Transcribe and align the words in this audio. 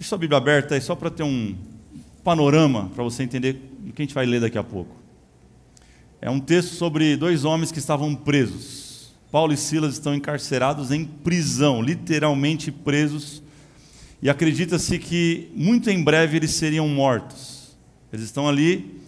Deixa 0.00 0.08
sua 0.08 0.16
Bíblia 0.18 0.38
aberta 0.38 0.74
aí, 0.76 0.80
só 0.80 0.94
para 0.94 1.10
ter 1.10 1.22
um 1.22 1.54
panorama, 2.24 2.90
para 2.94 3.04
você 3.04 3.22
entender 3.22 3.60
o 3.86 3.92
que 3.92 4.00
a 4.00 4.04
gente 4.06 4.14
vai 4.14 4.24
ler 4.24 4.40
daqui 4.40 4.56
a 4.56 4.64
pouco. 4.64 4.96
É 6.22 6.30
um 6.30 6.40
texto 6.40 6.74
sobre 6.74 7.18
dois 7.18 7.44
homens 7.44 7.70
que 7.70 7.78
estavam 7.78 8.14
presos. 8.14 9.12
Paulo 9.30 9.52
e 9.52 9.58
Silas 9.58 9.92
estão 9.92 10.14
encarcerados 10.14 10.90
em 10.90 11.04
prisão, 11.04 11.82
literalmente 11.82 12.72
presos, 12.72 13.42
e 14.22 14.30
acredita-se 14.30 14.98
que 14.98 15.50
muito 15.54 15.90
em 15.90 16.02
breve 16.02 16.38
eles 16.38 16.52
seriam 16.52 16.88
mortos. 16.88 17.76
Eles 18.10 18.24
estão 18.24 18.48
ali 18.48 19.02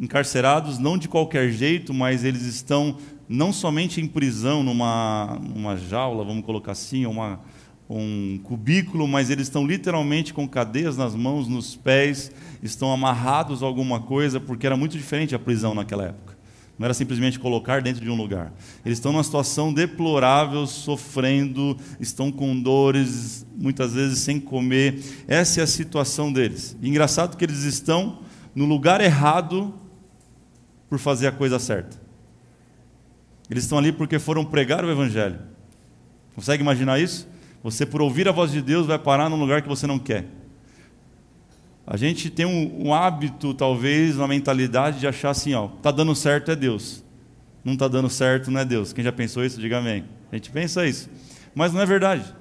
encarcerados, 0.00 0.80
não 0.80 0.98
de 0.98 1.06
qualquer 1.06 1.48
jeito, 1.52 1.94
mas 1.94 2.24
eles 2.24 2.42
estão 2.42 2.98
não 3.28 3.52
somente 3.52 4.00
em 4.00 4.08
prisão, 4.08 4.64
numa, 4.64 5.40
numa 5.54 5.76
jaula, 5.76 6.24
vamos 6.24 6.44
colocar 6.44 6.72
assim, 6.72 7.06
uma 7.06 7.38
um 7.88 8.38
cubículo, 8.42 9.08
mas 9.08 9.30
eles 9.30 9.46
estão 9.46 9.66
literalmente 9.66 10.34
com 10.34 10.46
cadeias 10.46 10.96
nas 10.96 11.14
mãos, 11.14 11.48
nos 11.48 11.74
pés, 11.74 12.30
estão 12.62 12.92
amarrados 12.92 13.62
a 13.62 13.66
alguma 13.66 14.00
coisa, 14.00 14.38
porque 14.38 14.66
era 14.66 14.76
muito 14.76 14.96
diferente 14.96 15.34
a 15.34 15.38
prisão 15.38 15.74
naquela 15.74 16.04
época. 16.04 16.36
Não 16.78 16.84
era 16.84 16.94
simplesmente 16.94 17.40
colocar 17.40 17.82
dentro 17.82 18.04
de 18.04 18.10
um 18.10 18.14
lugar. 18.14 18.52
Eles 18.84 18.98
estão 18.98 19.10
numa 19.10 19.24
situação 19.24 19.72
deplorável, 19.72 20.64
sofrendo, 20.64 21.76
estão 21.98 22.30
com 22.30 22.60
dores, 22.60 23.44
muitas 23.56 23.94
vezes 23.94 24.20
sem 24.20 24.38
comer. 24.38 25.02
Essa 25.26 25.60
é 25.60 25.64
a 25.64 25.66
situação 25.66 26.32
deles. 26.32 26.76
E 26.80 26.88
engraçado 26.88 27.36
que 27.36 27.44
eles 27.44 27.64
estão 27.64 28.20
no 28.54 28.64
lugar 28.64 29.00
errado 29.00 29.74
por 30.88 31.00
fazer 31.00 31.26
a 31.26 31.32
coisa 31.32 31.58
certa. 31.58 32.00
Eles 33.50 33.64
estão 33.64 33.78
ali 33.78 33.90
porque 33.90 34.20
foram 34.20 34.44
pregar 34.44 34.84
o 34.84 34.90
Evangelho. 34.90 35.40
Consegue 36.34 36.62
imaginar 36.62 37.00
isso? 37.00 37.26
Você, 37.62 37.84
por 37.84 38.00
ouvir 38.00 38.28
a 38.28 38.32
voz 38.32 38.52
de 38.52 38.62
Deus, 38.62 38.86
vai 38.86 38.98
parar 38.98 39.28
num 39.28 39.38
lugar 39.38 39.62
que 39.62 39.68
você 39.68 39.86
não 39.86 39.98
quer. 39.98 40.26
A 41.86 41.96
gente 41.96 42.28
tem 42.28 42.44
um, 42.44 42.88
um 42.88 42.94
hábito, 42.94 43.54
talvez, 43.54 44.16
uma 44.16 44.28
mentalidade 44.28 45.00
de 45.00 45.06
achar 45.06 45.30
assim: 45.30 45.54
ó, 45.54 45.68
tá 45.68 45.90
dando 45.90 46.14
certo 46.14 46.50
é 46.50 46.56
Deus, 46.56 47.02
não 47.64 47.72
está 47.72 47.88
dando 47.88 48.10
certo 48.10 48.50
não 48.50 48.60
é 48.60 48.64
Deus. 48.64 48.92
Quem 48.92 49.02
já 49.02 49.12
pensou 49.12 49.44
isso, 49.44 49.60
diga 49.60 49.78
amém. 49.78 50.04
A 50.30 50.36
gente 50.36 50.50
pensa 50.50 50.86
isso, 50.86 51.08
mas 51.54 51.72
não 51.72 51.80
é 51.80 51.86
verdade. 51.86 52.34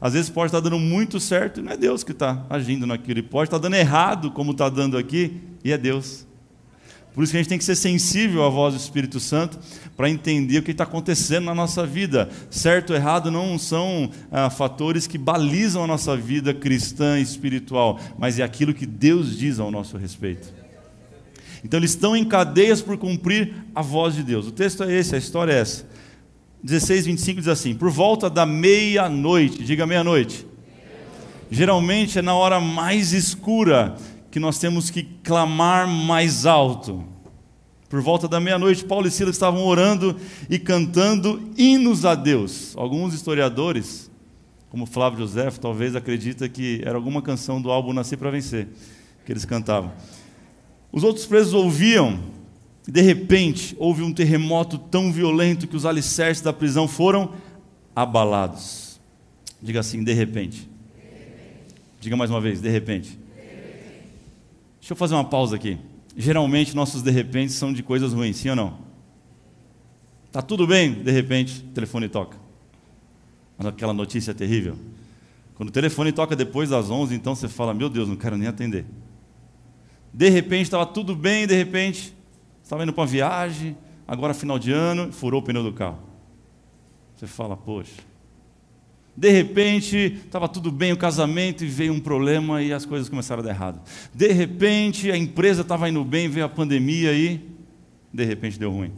Às 0.00 0.12
vezes 0.12 0.30
pode 0.30 0.48
estar 0.48 0.60
dando 0.60 0.78
muito 0.78 1.18
certo 1.18 1.60
e 1.60 1.62
não 1.62 1.72
é 1.72 1.76
Deus 1.76 2.04
que 2.04 2.12
está 2.12 2.44
agindo 2.50 2.86
naquilo, 2.86 3.18
e 3.18 3.22
pode 3.22 3.48
estar 3.48 3.58
dando 3.58 3.74
errado, 3.74 4.30
como 4.30 4.52
está 4.52 4.68
dando 4.68 4.96
aqui, 4.96 5.40
e 5.64 5.72
é 5.72 5.78
Deus. 5.78 6.25
Por 7.16 7.24
isso 7.24 7.32
que 7.32 7.38
a 7.38 7.40
gente 7.40 7.48
tem 7.48 7.56
que 7.56 7.64
ser 7.64 7.76
sensível 7.76 8.44
à 8.44 8.50
voz 8.50 8.74
do 8.74 8.78
Espírito 8.78 9.18
Santo 9.18 9.58
para 9.96 10.10
entender 10.10 10.58
o 10.58 10.62
que 10.62 10.72
está 10.72 10.84
acontecendo 10.84 11.46
na 11.46 11.54
nossa 11.54 11.86
vida. 11.86 12.28
Certo 12.50 12.90
ou 12.90 12.96
errado 12.96 13.30
não 13.30 13.58
são 13.58 14.10
ah, 14.30 14.50
fatores 14.50 15.06
que 15.06 15.16
balizam 15.16 15.82
a 15.82 15.86
nossa 15.86 16.14
vida 16.14 16.52
cristã 16.52 17.18
e 17.18 17.22
espiritual, 17.22 17.98
mas 18.18 18.38
é 18.38 18.42
aquilo 18.42 18.74
que 18.74 18.84
Deus 18.84 19.34
diz 19.38 19.58
ao 19.58 19.70
nosso 19.70 19.96
respeito. 19.96 20.52
Então 21.64 21.80
eles 21.80 21.92
estão 21.92 22.14
em 22.14 22.22
cadeias 22.22 22.82
por 22.82 22.98
cumprir 22.98 23.54
a 23.74 23.80
voz 23.80 24.14
de 24.14 24.22
Deus. 24.22 24.48
O 24.48 24.52
texto 24.52 24.82
é 24.84 24.92
esse, 24.92 25.14
a 25.14 25.18
história 25.18 25.52
é 25.52 25.60
essa. 25.60 25.86
16, 26.62 27.06
25 27.06 27.40
diz 27.40 27.48
assim: 27.48 27.74
Por 27.74 27.88
volta 27.88 28.28
da 28.28 28.44
meia-noite, 28.44 29.64
diga 29.64 29.86
meia-noite. 29.86 30.46
Geralmente 31.50 32.18
é 32.18 32.22
na 32.22 32.34
hora 32.34 32.60
mais 32.60 33.14
escura 33.14 33.96
que 34.36 34.40
nós 34.40 34.58
temos 34.58 34.90
que 34.90 35.02
clamar 35.02 35.88
mais 35.88 36.44
alto. 36.44 37.02
Por 37.88 38.02
volta 38.02 38.28
da 38.28 38.38
meia-noite, 38.38 38.84
Paulo 38.84 39.08
e 39.08 39.10
Silas 39.10 39.34
estavam 39.34 39.64
orando 39.64 40.14
e 40.50 40.58
cantando 40.58 41.40
hinos 41.56 42.04
a 42.04 42.14
Deus. 42.14 42.76
Alguns 42.76 43.14
historiadores, 43.14 44.10
como 44.68 44.84
Flávio 44.84 45.20
José, 45.20 45.50
talvez 45.52 45.96
acredita 45.96 46.50
que 46.50 46.82
era 46.84 46.96
alguma 46.96 47.22
canção 47.22 47.62
do 47.62 47.70
álbum 47.70 47.94
Nascer 47.94 48.18
para 48.18 48.30
Vencer 48.30 48.68
que 49.24 49.32
eles 49.32 49.46
cantavam. 49.46 49.90
Os 50.92 51.02
outros 51.02 51.24
presos 51.24 51.54
ouviam 51.54 52.20
e 52.86 52.90
de 52.90 53.00
repente 53.00 53.74
houve 53.78 54.02
um 54.02 54.12
terremoto 54.12 54.76
tão 54.76 55.10
violento 55.10 55.66
que 55.66 55.76
os 55.76 55.86
alicerces 55.86 56.42
da 56.42 56.52
prisão 56.52 56.86
foram 56.86 57.32
abalados. 57.94 59.00
Diga 59.62 59.80
assim, 59.80 60.04
de 60.04 60.12
repente. 60.12 60.68
Diga 61.98 62.18
mais 62.18 62.30
uma 62.30 62.38
vez, 62.38 62.60
de 62.60 62.68
repente. 62.68 63.24
Deixa 64.86 64.92
eu 64.92 64.96
fazer 64.96 65.14
uma 65.16 65.24
pausa 65.24 65.56
aqui. 65.56 65.76
Geralmente 66.16 66.76
nossos 66.76 67.02
de 67.02 67.10
repente 67.10 67.50
são 67.50 67.72
de 67.72 67.82
coisas 67.82 68.12
ruins, 68.12 68.36
sim 68.36 68.50
ou 68.50 68.54
não? 68.54 68.78
Tá 70.30 70.40
tudo 70.40 70.64
bem, 70.64 71.02
de 71.02 71.10
repente 71.10 71.58
o 71.60 71.72
telefone 71.72 72.08
toca. 72.08 72.36
Aquela 73.58 73.92
notícia 73.92 74.30
é 74.30 74.34
terrível. 74.34 74.78
Quando 75.56 75.70
o 75.70 75.72
telefone 75.72 76.12
toca 76.12 76.36
depois 76.36 76.70
das 76.70 76.88
11, 76.88 77.16
então 77.16 77.34
você 77.34 77.48
fala: 77.48 77.74
Meu 77.74 77.88
Deus, 77.88 78.08
não 78.08 78.14
quero 78.14 78.36
nem 78.36 78.46
atender. 78.46 78.86
De 80.14 80.28
repente 80.28 80.66
estava 80.66 80.86
tudo 80.86 81.16
bem, 81.16 81.48
de 81.48 81.54
repente 81.56 82.14
estava 82.62 82.84
indo 82.84 82.92
para 82.92 83.00
uma 83.00 83.08
viagem, 83.08 83.76
agora 84.06 84.32
final 84.32 84.56
de 84.56 84.70
ano, 84.70 85.10
furou 85.10 85.40
o 85.40 85.42
pneu 85.42 85.64
do 85.64 85.72
carro. 85.72 85.98
Você 87.16 87.26
fala: 87.26 87.56
Poxa, 87.56 87.90
de 89.16 89.30
repente, 89.30 90.18
estava 90.26 90.46
tudo 90.46 90.70
bem 90.70 90.92
o 90.92 90.96
casamento 90.96 91.64
e 91.64 91.66
veio 91.66 91.92
um 91.92 92.00
problema 92.00 92.62
e 92.62 92.72
as 92.72 92.84
coisas 92.84 93.08
começaram 93.08 93.42
a 93.42 93.46
dar 93.46 93.50
errado. 93.50 93.80
De 94.14 94.28
repente, 94.28 95.10
a 95.10 95.16
empresa 95.16 95.62
estava 95.62 95.88
indo 95.88 96.04
bem, 96.04 96.28
veio 96.28 96.44
a 96.44 96.48
pandemia 96.48 97.12
e 97.14 97.40
de 98.12 98.24
repente 98.24 98.58
deu 98.58 98.70
ruim. 98.70 98.92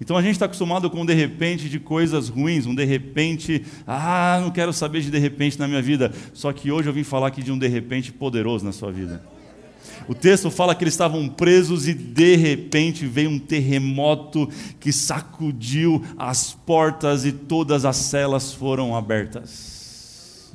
Então 0.00 0.16
a 0.16 0.22
gente 0.22 0.32
está 0.32 0.46
acostumado 0.46 0.90
com 0.90 1.02
um 1.02 1.06
de 1.06 1.14
repente 1.14 1.68
de 1.68 1.78
coisas 1.78 2.28
ruins, 2.28 2.66
um 2.66 2.74
de 2.74 2.84
repente, 2.84 3.62
ah, 3.86 4.40
não 4.42 4.50
quero 4.50 4.72
saber 4.72 5.02
de 5.02 5.10
de 5.10 5.18
repente 5.18 5.58
na 5.58 5.68
minha 5.68 5.82
vida. 5.82 6.12
Só 6.32 6.52
que 6.52 6.72
hoje 6.72 6.88
eu 6.88 6.92
vim 6.92 7.04
falar 7.04 7.28
aqui 7.28 7.42
de 7.42 7.52
um 7.52 7.58
de 7.58 7.68
repente 7.68 8.10
poderoso 8.10 8.64
na 8.64 8.72
sua 8.72 8.90
vida. 8.90 9.22
O 10.08 10.14
texto 10.14 10.50
fala 10.50 10.74
que 10.74 10.82
eles 10.82 10.94
estavam 10.94 11.28
presos 11.28 11.86
e 11.86 11.94
de 11.94 12.34
repente 12.36 13.06
veio 13.06 13.30
um 13.30 13.38
terremoto 13.38 14.48
que 14.78 14.92
sacudiu 14.92 16.02
as 16.18 16.52
portas 16.52 17.24
e 17.24 17.32
todas 17.32 17.84
as 17.84 17.96
celas 17.96 18.52
foram 18.52 18.96
abertas. 18.96 20.50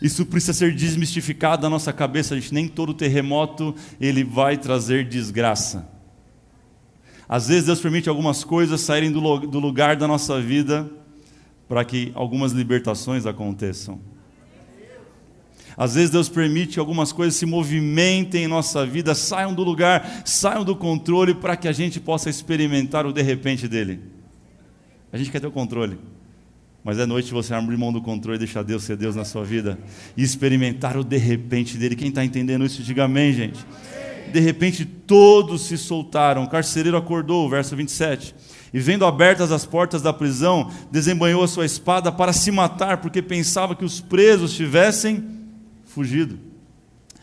Isso 0.00 0.26
precisa 0.26 0.52
ser 0.52 0.74
desmistificado 0.74 1.62
na 1.62 1.70
nossa 1.70 1.92
cabeça, 1.92 2.34
gente. 2.34 2.52
Nem 2.52 2.68
todo 2.68 2.92
terremoto 2.92 3.74
ele 4.00 4.22
vai 4.22 4.58
trazer 4.58 5.08
desgraça. 5.08 5.88
Às 7.28 7.48
vezes 7.48 7.64
Deus 7.64 7.80
permite 7.80 8.08
algumas 8.08 8.44
coisas 8.44 8.80
saírem 8.82 9.10
do 9.10 9.20
lugar 9.58 9.96
da 9.96 10.06
nossa 10.06 10.40
vida 10.40 10.88
para 11.68 11.84
que 11.84 12.12
algumas 12.14 12.52
libertações 12.52 13.26
aconteçam. 13.26 13.98
Às 15.76 15.94
vezes 15.94 16.10
Deus 16.10 16.28
permite 16.28 16.74
que 16.74 16.80
algumas 16.80 17.12
coisas 17.12 17.34
se 17.34 17.44
movimentem 17.44 18.44
em 18.44 18.48
nossa 18.48 18.86
vida, 18.86 19.14
saiam 19.14 19.52
do 19.52 19.62
lugar, 19.62 20.22
saiam 20.24 20.64
do 20.64 20.74
controle 20.74 21.34
para 21.34 21.56
que 21.56 21.68
a 21.68 21.72
gente 21.72 22.00
possa 22.00 22.30
experimentar 22.30 23.04
o 23.04 23.12
de 23.12 23.20
repente 23.20 23.68
dele. 23.68 24.00
A 25.12 25.18
gente 25.18 25.30
quer 25.30 25.40
ter 25.40 25.46
o 25.46 25.52
controle. 25.52 25.98
Mas 26.82 26.98
é 26.98 27.04
noite 27.04 27.32
você 27.32 27.52
abrir 27.52 27.76
mão 27.76 27.92
do 27.92 28.00
controle 28.00 28.36
e 28.36 28.38
deixar 28.38 28.62
Deus 28.62 28.84
ser 28.84 28.96
Deus 28.96 29.16
na 29.16 29.24
sua 29.24 29.44
vida 29.44 29.78
e 30.16 30.22
experimentar 30.22 30.96
o 30.96 31.02
de 31.02 31.16
repente 31.16 31.76
dele. 31.76 31.96
Quem 31.96 32.08
está 32.08 32.24
entendendo 32.24 32.64
isso, 32.64 32.82
diga 32.82 33.04
amém, 33.04 33.32
gente. 33.32 33.58
De 34.32 34.40
repente 34.40 34.84
todos 34.84 35.66
se 35.66 35.76
soltaram. 35.76 36.44
O 36.44 36.48
carcereiro 36.48 36.96
acordou, 36.96 37.50
verso 37.50 37.74
27. 37.74 38.34
E 38.72 38.78
vendo 38.78 39.04
abertas 39.04 39.50
as 39.50 39.66
portas 39.66 40.00
da 40.00 40.12
prisão, 40.12 40.70
desembanhou 40.90 41.42
a 41.42 41.48
sua 41.48 41.66
espada 41.66 42.12
para 42.12 42.32
se 42.32 42.50
matar, 42.52 42.98
porque 42.98 43.20
pensava 43.20 43.74
que 43.74 43.84
os 43.84 44.00
presos 44.00 44.54
tivessem 44.54 45.35
fugido. 45.96 46.38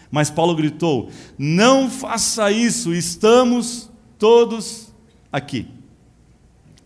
Mas 0.10 0.32
Paulo 0.32 0.56
gritou: 0.56 1.12
Não 1.38 1.90
faça 1.90 2.52
isso, 2.52 2.94
estamos 2.94 3.92
todos 4.18 4.92
aqui. 5.32 5.68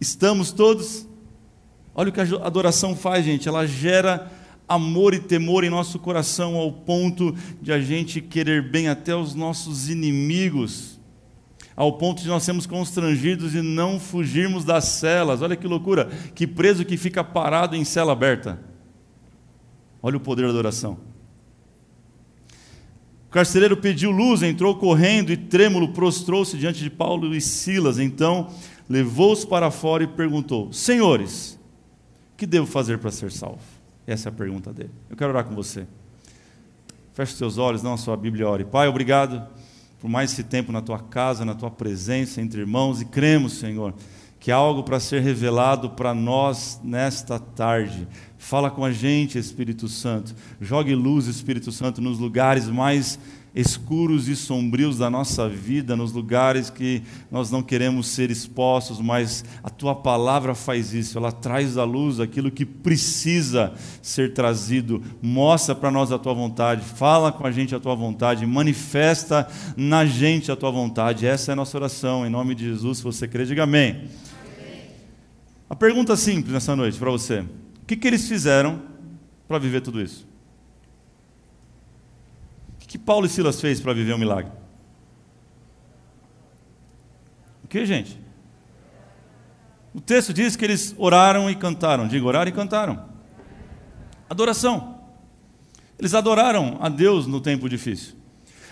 Estamos 0.01 0.51
todos. 0.51 1.07
Olha 1.95 2.09
o 2.09 2.11
que 2.11 2.19
a 2.19 2.45
adoração 2.45 2.93
faz, 2.93 3.23
gente. 3.23 3.47
Ela 3.47 3.65
gera 3.65 4.29
amor 4.67 5.13
e 5.13 5.19
temor 5.19 5.63
em 5.63 5.69
nosso 5.69 5.97
coração 5.97 6.57
ao 6.57 6.71
ponto 6.71 7.33
de 7.61 7.71
a 7.71 7.79
gente 7.79 8.19
querer 8.19 8.69
bem 8.69 8.89
até 8.89 9.15
os 9.15 9.33
nossos 9.33 9.89
inimigos, 9.89 10.99
ao 11.73 11.93
ponto 11.93 12.21
de 12.21 12.27
nós 12.27 12.43
sermos 12.43 12.65
constrangidos 12.65 13.55
e 13.55 13.61
não 13.61 13.97
fugirmos 13.97 14.65
das 14.65 14.83
celas. 14.83 15.41
Olha 15.41 15.55
que 15.55 15.65
loucura! 15.65 16.09
Que 16.35 16.45
preso 16.45 16.83
que 16.83 16.97
fica 16.97 17.23
parado 17.23 17.77
em 17.77 17.85
cela 17.85 18.11
aberta. 18.11 18.59
Olha 20.03 20.17
o 20.17 20.21
poder 20.21 20.43
da 20.43 20.49
adoração. 20.49 21.06
Carcereiro 23.37 23.77
pediu 23.77 24.09
luz, 24.09 24.41
entrou 24.41 24.75
correndo 24.75 25.31
e 25.31 25.37
trêmulo 25.37 25.89
prostrou-se 25.89 26.57
diante 26.57 26.81
de 26.81 26.89
Paulo 26.89 27.35
e 27.35 27.39
Silas. 27.39 27.99
Então 27.99 28.49
levou-os 28.89 29.45
para 29.45 29.69
fora 29.69 30.03
e 30.03 30.07
perguntou: 30.07 30.73
Senhores, 30.73 31.59
que 32.35 32.47
devo 32.47 32.65
fazer 32.65 32.97
para 32.97 33.11
ser 33.11 33.31
salvo? 33.31 33.59
Essa 34.07 34.29
é 34.29 34.31
a 34.31 34.33
pergunta 34.33 34.73
dele. 34.73 34.89
Eu 35.07 35.15
quero 35.15 35.29
orar 35.29 35.45
com 35.45 35.53
você. 35.53 35.85
Feche 37.13 37.33
os 37.33 37.37
seus 37.37 37.59
olhos, 37.59 37.83
não 37.83 37.93
a 37.93 37.97
sua 37.97 38.17
Bíblia, 38.17 38.49
ore. 38.49 38.65
Pai, 38.65 38.87
obrigado 38.87 39.47
por 40.01 40.09
mais 40.09 40.31
esse 40.31 40.43
tempo 40.43 40.71
na 40.71 40.81
tua 40.81 40.97
casa, 40.97 41.45
na 41.45 41.53
tua 41.53 41.69
presença 41.69 42.41
entre 42.41 42.61
irmãos 42.61 43.01
e 43.01 43.05
cremos, 43.05 43.53
Senhor, 43.59 43.93
que 44.39 44.51
há 44.51 44.55
algo 44.55 44.83
para 44.83 44.99
ser 44.99 45.21
revelado 45.21 45.89
para 45.91 46.13
nós 46.13 46.79
nesta 46.83 47.39
tarde 47.39 48.07
Fala 48.37 48.69
com 48.69 48.85
a 48.85 48.91
gente, 48.91 49.37
Espírito 49.37 49.87
Santo. 49.87 50.35
Jogue 50.61 50.93
luz, 50.95 51.25
Espírito 51.25 51.71
Santo, 51.71 52.01
nos 52.01 52.19
lugares 52.19 52.67
mais 52.67 53.19
escuros 53.55 54.27
e 54.27 54.35
sombrios 54.35 54.99
da 54.99 55.09
nossa 55.09 55.49
vida, 55.49 55.95
nos 55.95 56.13
lugares 56.13 56.69
que 56.69 57.01
nós 57.31 57.49
não 57.49 57.63
queremos 57.63 58.07
ser 58.07 58.29
expostos, 58.29 59.01
mas 59.01 59.43
a 59.63 59.69
tua 59.69 59.95
palavra 59.95 60.53
faz 60.53 60.93
isso, 60.93 61.17
ela 61.17 61.31
traz 61.31 61.75
à 61.75 61.83
luz 61.83 62.19
aquilo 62.19 62.51
que 62.51 62.65
precisa 62.65 63.73
ser 64.01 64.33
trazido. 64.33 65.01
Mostra 65.19 65.73
para 65.73 65.89
nós 65.89 66.11
a 66.11 66.19
tua 66.19 66.35
vontade, 66.35 66.85
fala 66.85 67.31
com 67.31 67.47
a 67.47 67.51
gente 67.51 67.73
a 67.73 67.79
tua 67.79 67.95
vontade, 67.95 68.45
manifesta 68.45 69.47
na 69.75 70.05
gente 70.05 70.51
a 70.51 70.55
tua 70.55 70.69
vontade. 70.69 71.25
Essa 71.25 71.51
é 71.51 71.53
a 71.53 71.55
nossa 71.55 71.75
oração, 71.75 72.25
em 72.25 72.29
nome 72.29 72.53
de 72.53 72.65
Jesus. 72.65 72.99
Se 72.99 73.03
você 73.03 73.27
crê, 73.27 73.43
diga 73.45 73.63
amém. 73.63 74.07
A 75.69 75.75
pergunta 75.75 76.15
simples 76.15 76.53
nessa 76.53 76.75
noite 76.75 76.97
para 76.97 77.11
você: 77.11 77.41
o 77.41 77.85
que, 77.85 77.97
que 77.97 78.07
eles 78.07 78.27
fizeram 78.27 78.81
para 79.47 79.59
viver 79.59 79.81
tudo 79.81 80.01
isso? 80.01 80.27
O 82.73 82.87
que 82.87 82.97
Paulo 82.97 83.25
e 83.25 83.29
Silas 83.29 83.59
fez 83.59 83.81
para 83.81 83.93
viver 83.93 84.13
um 84.13 84.17
milagre? 84.17 84.51
O 87.63 87.67
que, 87.67 87.85
gente? 87.85 88.17
O 89.93 89.99
texto 89.99 90.33
diz 90.33 90.55
que 90.55 90.63
eles 90.63 90.95
oraram 90.97 91.49
e 91.49 91.55
cantaram. 91.55 92.07
Diga, 92.07 92.25
oraram 92.25 92.47
e 92.47 92.53
cantaram. 92.53 93.09
Adoração. 94.29 95.01
Eles 95.99 96.13
adoraram 96.13 96.77
a 96.79 96.87
Deus 96.87 97.27
no 97.27 97.41
tempo 97.41 97.67
difícil. 97.67 98.15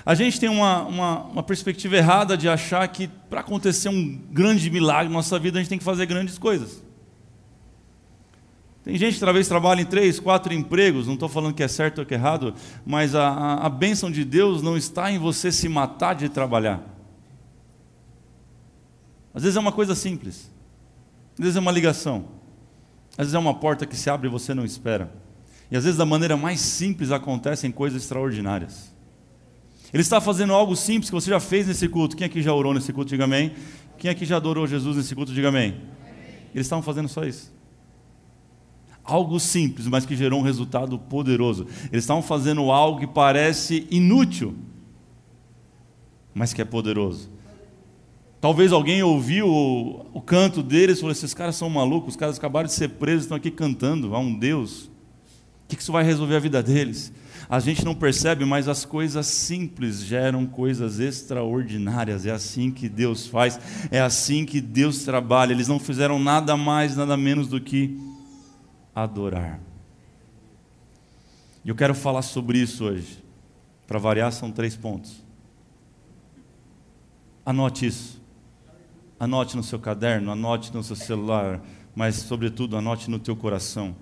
A 0.06 0.16
gente 0.16 0.40
tem 0.40 0.48
uma, 0.48 0.84
uma, 0.84 1.24
uma 1.24 1.44
perspectiva 1.44 1.98
errada 1.98 2.38
de 2.38 2.48
achar 2.48 2.88
que 2.88 3.08
para 3.08 3.42
acontecer 3.42 3.90
um 3.90 4.18
grande 4.32 4.70
milagre 4.70 5.10
na 5.10 5.16
nossa 5.16 5.38
vida 5.40 5.58
a 5.58 5.62
gente 5.62 5.70
tem 5.70 5.80
que 5.80 5.84
fazer 5.84 6.06
grandes 6.06 6.38
coisas. 6.38 6.85
Tem 8.86 8.96
gente 8.98 9.16
que 9.16 9.20
talvez 9.20 9.48
trabalha 9.48 9.82
em 9.82 9.86
três, 9.86 10.20
quatro 10.20 10.54
empregos, 10.54 11.08
não 11.08 11.16
estou 11.16 11.28
falando 11.28 11.56
que 11.56 11.64
é 11.64 11.68
certo 11.68 12.00
ou 12.00 12.06
que 12.06 12.14
é 12.14 12.18
errado, 12.18 12.54
mas 12.86 13.16
a, 13.16 13.28
a, 13.28 13.66
a 13.66 13.70
bênção 13.70 14.12
de 14.12 14.24
Deus 14.24 14.62
não 14.62 14.78
está 14.78 15.12
em 15.12 15.18
você 15.18 15.52
se 15.52 15.68
matar 15.68 16.14
de 16.14 16.30
trabalhar. 16.30 16.84
Às 19.34 19.42
vezes 19.42 19.58
é 19.58 19.60
uma 19.60 19.72
coisa 19.72 19.96
simples, 19.96 20.52
às 21.34 21.40
vezes 21.40 21.56
é 21.56 21.60
uma 21.60 21.72
ligação, 21.72 22.26
às 23.14 23.26
vezes 23.26 23.34
é 23.34 23.40
uma 23.40 23.56
porta 23.56 23.88
que 23.88 23.98
se 23.98 24.08
abre 24.08 24.28
e 24.28 24.32
você 24.32 24.54
não 24.54 24.64
espera. 24.64 25.12
E 25.72 25.76
às 25.76 25.84
vezes 25.84 25.98
da 25.98 26.06
maneira 26.06 26.38
mais 26.38 26.60
simples 26.60 27.12
acontecem 27.12 27.72
coisas 27.72 28.04
extraordinárias. 28.04 28.94
Ele 29.92 30.02
está 30.02 30.22
fazendo 30.22 30.54
algo 30.54 30.76
simples 30.76 31.10
que 31.10 31.16
você 31.16 31.32
já 31.32 31.40
fez 31.40 31.66
nesse 31.66 31.88
culto. 31.88 32.16
Quem 32.16 32.28
aqui 32.28 32.40
já 32.40 32.54
orou 32.54 32.72
nesse 32.72 32.94
culto, 32.94 33.10
diga 33.10 33.24
amém. 33.24 33.54
Quem 33.98 34.12
aqui 34.12 34.26
já 34.26 34.38
adorou 34.38 34.68
Jesus 34.68 34.96
nesse 34.98 35.16
culto, 35.16 35.34
diga 35.34 35.48
amém. 35.48 35.82
Eles 36.54 36.68
estavam 36.68 36.84
fazendo 36.84 37.10
só 37.10 37.24
isso. 37.24 37.55
Algo 39.06 39.40
simples, 39.40 39.88
mas 39.88 40.06
que 40.06 40.16
gerou 40.16 40.40
um 40.40 40.44
resultado 40.44 40.98
poderoso. 40.98 41.68
Eles 41.92 42.04
estavam 42.04 42.24
fazendo 42.24 42.72
algo 42.72 43.00
que 43.00 43.08
parece 43.08 43.88
inútil, 43.92 44.56
mas 46.34 46.54
que 46.54 46.62
é 46.62 46.66
poderoso. 46.66 47.30
Talvez 48.42 48.72
alguém 48.72 49.04
ouviu 49.04 49.48
o, 49.48 50.06
o 50.14 50.22
canto 50.22 50.64
deles 50.64 50.98
e 50.98 51.02
falou: 51.02 51.12
esses 51.12 51.34
caras 51.34 51.56
são 51.56 51.70
malucos, 51.70 52.14
os 52.14 52.16
caras 52.16 52.38
acabaram 52.38 52.68
de 52.68 52.74
ser 52.74 52.90
presos, 52.90 53.24
estão 53.24 53.38
aqui 53.38 53.52
cantando 53.52 54.16
a 54.16 54.20
um 54.20 54.38
Deus. 54.38 54.86
O 55.66 55.68
que 55.68 55.82
isso 55.82 55.92
vai 55.92 56.04
resolver 56.04 56.36
a 56.36 56.40
vida 56.40 56.62
deles? 56.62 57.12
A 57.48 57.60
gente 57.60 57.86
não 57.86 57.94
percebe, 57.94 58.44
mas 58.44 58.68
as 58.68 58.86
coisas 58.86 59.28
simples 59.28 60.04
geram 60.04 60.46
coisas 60.46 61.00
extraordinárias. 61.00 62.26
É 62.26 62.32
assim 62.32 62.72
que 62.72 62.90
Deus 62.90 63.28
faz, 63.28 63.60
é 63.92 64.02
assim 64.02 64.46
que 64.46 64.60
Deus 64.60 65.04
trabalha. 65.04 65.54
Eles 65.54 65.68
não 65.68 65.80
fizeram 65.80 66.20
nada 66.20 66.58
mais, 66.58 66.96
nada 66.96 67.16
menos 67.16 67.48
do 67.48 67.62
que 67.62 67.98
adorar. 68.96 69.60
E 71.64 71.70
eu 71.70 71.76
quero 71.76 71.94
falar 71.94 72.22
sobre 72.22 72.60
isso 72.60 72.86
hoje. 72.86 73.24
Para 73.86 74.00
variar, 74.00 74.32
são 74.32 74.52
três 74.52 74.78
pontos. 74.78 75.24
Anote 77.46 77.86
isso. 77.86 78.22
Anote 79.20 79.56
no 79.58 79.64
seu 79.64 79.80
caderno, 79.80 80.32
anote 80.32 80.74
no 80.74 80.84
seu 80.84 80.96
celular, 80.96 81.62
mas, 81.96 82.16
sobretudo, 82.16 82.78
anote 82.78 83.10
no 83.10 83.20
teu 83.20 83.36
coração. 83.36 83.96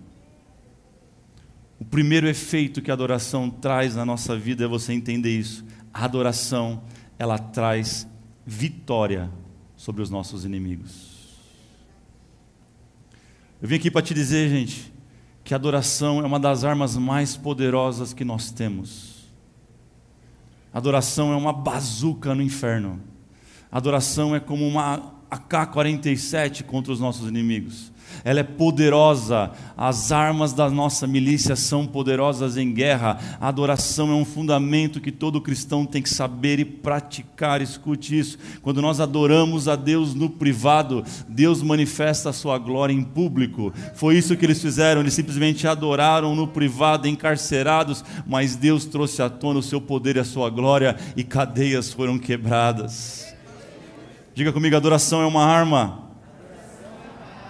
O 1.79 1.85
primeiro 1.85 2.27
efeito 2.27 2.81
que 2.81 2.89
a 2.89 2.93
adoração 2.93 3.49
traz 3.49 3.95
na 3.95 4.05
nossa 4.05 4.37
vida 4.37 4.63
é 4.63 4.67
você 4.67 4.93
entender 4.93 5.37
isso. 5.37 5.65
A 5.93 6.05
adoração, 6.05 6.81
ela 7.19 7.37
traz 7.37 8.07
vitória 8.45 9.29
sobre 9.75 10.01
os 10.01 10.09
nossos 10.09 10.45
inimigos. 10.45 11.12
Eu 13.63 13.69
vim 13.69 13.75
aqui 13.75 13.89
para 13.89 14.01
te 14.01 14.13
dizer, 14.13 14.49
gente, 14.49 14.93
que 15.41 15.53
a 15.53 15.55
adoração 15.55 16.19
é 16.19 16.25
uma 16.25 16.37
das 16.37 16.65
armas 16.65 16.97
mais 16.97 17.37
poderosas 17.37 18.11
que 18.13 18.25
nós 18.25 18.51
temos. 18.51 19.31
Adoração 20.73 21.31
é 21.31 21.37
uma 21.37 21.53
bazuca 21.53 22.35
no 22.35 22.41
inferno. 22.41 22.99
Adoração 23.71 24.35
é 24.35 24.39
como 24.41 24.67
uma 24.67 25.13
AK-47 25.33 26.63
contra 26.63 26.91
os 26.91 26.99
nossos 26.99 27.27
inimigos 27.27 27.93
ela 28.23 28.39
é 28.39 28.43
poderosa, 28.43 29.51
as 29.75 30.11
armas 30.11 30.53
da 30.53 30.69
nossa 30.69 31.07
milícia 31.07 31.55
são 31.55 31.85
poderosas 31.85 32.57
em 32.57 32.71
guerra, 32.71 33.19
a 33.39 33.47
adoração 33.47 34.11
é 34.11 34.13
um 34.13 34.25
fundamento 34.25 35.01
que 35.01 35.11
todo 35.11 35.41
cristão 35.41 35.85
tem 35.85 36.01
que 36.01 36.09
saber 36.09 36.59
e 36.59 36.65
praticar. 36.65 37.61
Escute 37.61 38.17
isso: 38.17 38.37
quando 38.61 38.81
nós 38.81 38.99
adoramos 38.99 39.67
a 39.67 39.75
Deus 39.75 40.13
no 40.13 40.29
privado, 40.29 41.03
Deus 41.27 41.61
manifesta 41.61 42.29
a 42.29 42.33
sua 42.33 42.57
glória 42.57 42.93
em 42.93 43.03
público. 43.03 43.73
Foi 43.95 44.17
isso 44.17 44.35
que 44.35 44.45
eles 44.45 44.61
fizeram, 44.61 45.01
eles 45.01 45.13
simplesmente 45.13 45.67
adoraram 45.67 46.35
no 46.35 46.47
privado, 46.47 47.07
encarcerados, 47.07 48.03
mas 48.25 48.55
Deus 48.55 48.85
trouxe 48.85 49.21
à 49.21 49.29
tona 49.29 49.59
o 49.59 49.63
seu 49.63 49.81
poder 49.81 50.17
e 50.17 50.19
a 50.19 50.25
sua 50.25 50.49
glória 50.49 50.95
e 51.15 51.23
cadeias 51.23 51.91
foram 51.91 52.17
quebradas. 52.17 53.33
Diga 54.33 54.51
comigo: 54.51 54.75
adoração 54.75 55.21
é 55.21 55.25
uma 55.25 55.45
arma 55.45 56.03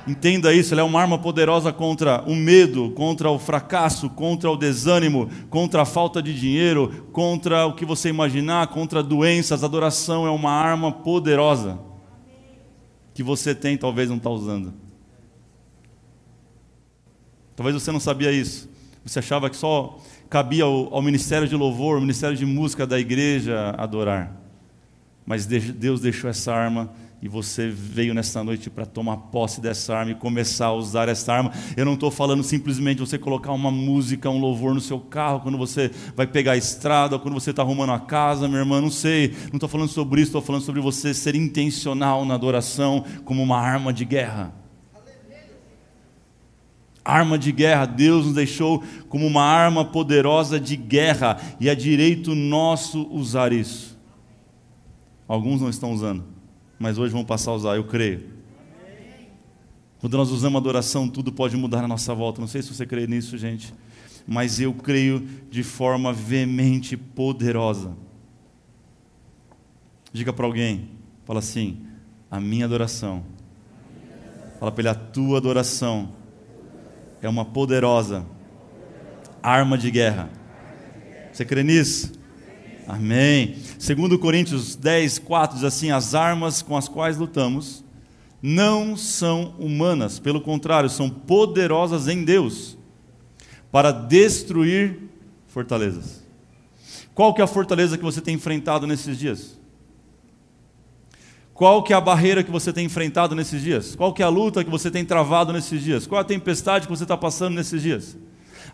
Entenda 0.06 0.54
isso, 0.54 0.74
ela 0.74 0.82
é 0.82 0.84
uma 0.84 1.00
arma 1.00 1.18
poderosa 1.18 1.72
contra 1.72 2.22
o 2.24 2.36
medo, 2.36 2.92
contra 2.92 3.30
o 3.30 3.40
fracasso, 3.40 4.10
contra 4.10 4.52
o 4.52 4.58
desânimo, 4.58 5.30
contra 5.50 5.84
a 5.84 5.86
falta 5.86 6.22
de 6.22 6.38
dinheiro, 6.38 7.08
contra 7.14 7.66
o 7.66 7.74
que 7.74 7.86
você 7.86 8.10
imaginar, 8.10 8.68
contra 8.68 9.02
doenças. 9.02 9.64
Adoração 9.64 10.28
é 10.28 10.30
uma 10.30 10.52
arma 10.52 10.92
poderosa 10.92 11.80
que 13.14 13.24
você 13.24 13.56
tem, 13.56 13.78
talvez 13.78 14.10
não 14.10 14.18
está 14.18 14.30
usando. 14.30 14.74
Talvez 17.56 17.74
você 17.74 17.92
não 17.92 18.00
sabia 18.00 18.32
isso. 18.32 18.70
Você 19.06 19.20
achava 19.20 19.50
que 19.50 19.56
só 19.56 20.00
cabia 20.30 20.66
ao, 20.66 20.94
ao 20.96 21.02
ministério 21.02 21.48
de 21.48 21.56
louvor, 21.56 21.96
ao 21.96 22.02
ministério 22.02 22.36
de 22.36 22.46
música 22.46 22.86
da 22.86 23.00
igreja 23.00 23.74
adorar. 23.78 24.43
Mas 25.26 25.46
Deus 25.46 26.02
deixou 26.02 26.30
essa 26.30 26.54
arma 26.54 26.92
e 27.24 27.28
você 27.30 27.70
veio 27.70 28.14
nessa 28.14 28.44
noite 28.44 28.70
para 28.70 28.86
tomar 28.86 29.16
posse 29.16 29.62
dessa 29.62 29.96
arma 29.96 30.12
e 30.12 30.16
começar 30.16 30.66
a 30.66 30.74
usar 30.74 31.08
essa 31.08 31.32
arma. 31.32 31.54
Eu 31.78 31.86
não 31.86 31.94
estou 31.94 32.12
falando 32.12 32.44
simplesmente 32.44 33.00
você 33.00 33.18
colocar 33.18 33.54
uma 33.54 33.72
música, 33.72 34.30
um 34.30 34.40
louvor 34.40 34.74
no 34.74 34.82
seu 34.82 35.00
carro 35.00 35.40
quando 35.40 35.58
você 35.58 35.90
vai 36.18 36.28
pegar 36.28 36.52
a 36.52 36.58
estrada, 36.58 37.18
quando 37.18 37.36
você 37.36 37.52
está 37.52 37.62
arrumando 37.62 37.94
a 37.94 38.00
casa, 38.00 38.46
minha 38.50 38.60
irmã, 38.60 38.82
não 38.82 38.92
sei. 38.92 39.30
Não 39.50 39.56
estou 39.56 39.70
falando 39.70 39.88
sobre 39.88 40.20
isso, 40.20 40.30
estou 40.32 40.42
falando 40.42 40.64
sobre 40.64 40.82
você 40.82 41.14
ser 41.14 41.34
intencional 41.34 42.26
na 42.26 42.34
adoração 42.34 43.06
como 43.24 43.42
uma 43.42 43.58
arma 43.58 43.94
de 43.94 44.04
guerra. 44.04 44.54
Arma 47.06 47.38
de 47.38 47.54
guerra, 47.54 47.86
Deus 47.86 48.26
nos 48.26 48.36
deixou 48.36 48.84
como 49.08 49.26
uma 49.26 49.44
arma 49.44 49.86
poderosa 49.86 50.60
de 50.60 50.76
guerra 50.76 51.38
e 51.58 51.70
é 51.70 51.76
direito 51.76 52.36
nosso 52.36 53.08
usar 53.10 53.54
isso. 53.54 53.93
Alguns 55.28 55.62
não 55.62 55.70
estão 55.70 55.92
usando 55.92 56.34
mas 56.84 56.98
hoje 56.98 57.14
vamos 57.14 57.28
passar 57.28 57.52
a 57.52 57.54
usar, 57.54 57.76
eu 57.78 57.86
creio. 57.86 58.26
Quando 60.00 60.18
nós 60.18 60.32
usamos 60.32 60.60
adoração, 60.60 61.08
tudo 61.08 61.32
pode 61.32 61.56
mudar 61.56 61.82
na 61.82 61.88
nossa 61.88 62.14
volta. 62.14 62.42
Não 62.42 62.48
sei 62.48 62.62
se 62.62 62.74
você 62.74 62.86
crê 62.86 63.08
nisso, 63.08 63.38
gente, 63.38 63.74
mas 64.28 64.60
eu 64.60 64.74
creio 64.74 65.26
de 65.50 65.64
forma 65.64 66.12
veemente, 66.12 66.98
poderosa. 66.98 67.96
Diga 70.12 70.34
para 70.34 70.46
alguém, 70.46 70.90
fala 71.24 71.40
assim: 71.40 71.86
a 72.30 72.38
minha 72.38 72.66
adoração. 72.66 73.24
Fala 74.60 74.74
para 74.74 74.82
ele: 74.82 74.90
a 74.90 74.96
tua 74.96 75.38
adoração 75.38 76.12
é 77.22 77.30
uma 77.30 77.46
poderosa 77.46 78.26
arma 79.42 79.78
de 79.78 79.90
guerra. 79.90 80.30
Você 81.32 81.46
crê 81.46 81.64
nisso? 81.64 82.12
Amém. 82.88 83.56
Segundo 83.80 84.20
Coríntios 84.20 84.76
10, 84.76 85.20
4 85.20 85.56
diz 85.58 85.66
assim: 85.66 85.92
as 85.92 86.14
armas 86.14 86.62
com 86.62 86.76
as 86.76 86.88
quais 86.88 87.18
lutamos 87.18 87.84
não 88.42 88.98
são 88.98 89.56
humanas, 89.58 90.20
pelo 90.20 90.42
contrário, 90.42 90.90
são 90.90 91.10
poderosas 91.10 92.10
em 92.10 92.26
Deus 92.26 92.78
para 93.72 93.92
destruir 93.92 95.00
fortalezas. 95.48 96.22
Qual 97.16 97.34
que 97.34 97.42
é 97.42 97.44
a 97.44 97.48
fortaleza 97.48 97.98
que 97.98 98.04
você 98.04 98.20
tem 98.20 98.36
enfrentado 98.36 98.86
nesses 98.86 99.18
dias? 99.18 99.58
Qual 101.54 101.84
que 101.84 101.94
é 101.94 101.96
a 101.96 102.02
barreira 102.02 102.44
que 102.44 102.52
você 102.52 102.74
tem 102.74 102.86
enfrentado 102.86 103.36
nesses 103.36 103.62
dias? 103.62 103.96
Qual 103.96 104.12
que 104.12 104.22
é 104.22 104.26
a 104.26 104.30
luta 104.30 104.64
que 104.64 104.70
você 104.70 104.92
tem 104.92 105.06
travado 105.06 105.54
nesses 105.54 105.82
dias? 105.82 106.08
Qual 106.08 106.20
a 106.20 106.24
tempestade 106.24 106.88
que 106.88 106.92
você 106.92 107.04
está 107.04 107.16
passando 107.16 107.56
nesses 107.56 107.82
dias? 107.82 108.18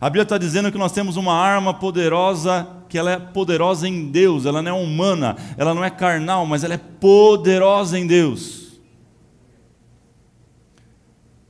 A 0.02 0.10
Bíblia 0.10 0.24
está 0.24 0.38
dizendo 0.38 0.72
que 0.72 0.78
nós 0.78 0.94
temos 0.94 1.18
uma 1.18 1.34
arma 1.34 1.74
poderosa, 1.74 2.68
que 2.88 2.98
ela 2.98 3.12
é 3.12 3.20
poderosa 3.20 3.88
em 3.88 4.10
Deus, 4.10 4.46
ela 4.46 4.62
não 4.62 4.78
é 4.78 4.82
humana, 4.82 5.36
ela 5.58 5.74
não 5.74 5.84
é 5.84 5.90
carnal, 5.90 6.46
mas 6.46 6.64
ela 6.64 6.76
é 6.76 6.78
poderosa 6.78 8.00
em 8.00 8.08
Deus. 8.08 8.80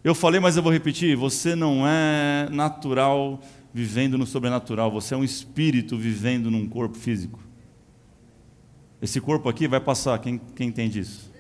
Eu 0.04 0.16
falei, 0.16 0.40
mas 0.40 0.58
eu 0.58 0.64
vou 0.64 0.72
repetir: 0.72 1.16
você 1.16 1.56
não 1.56 1.88
é 1.88 2.50
natural 2.50 3.40
vivendo 3.72 4.18
no 4.18 4.26
sobrenatural, 4.26 4.90
você 4.90 5.14
é 5.14 5.18
um 5.18 5.24
espírito 5.24 5.96
vivendo 5.96 6.50
num 6.50 6.68
corpo 6.68 6.98
físico. 6.98 7.40
Esse 9.00 9.22
corpo 9.22 9.48
aqui 9.48 9.68
vai 9.68 9.80
passar, 9.80 10.18
quem, 10.20 10.42
quem 10.56 10.70
entende 10.70 11.00
isso? 11.00 11.32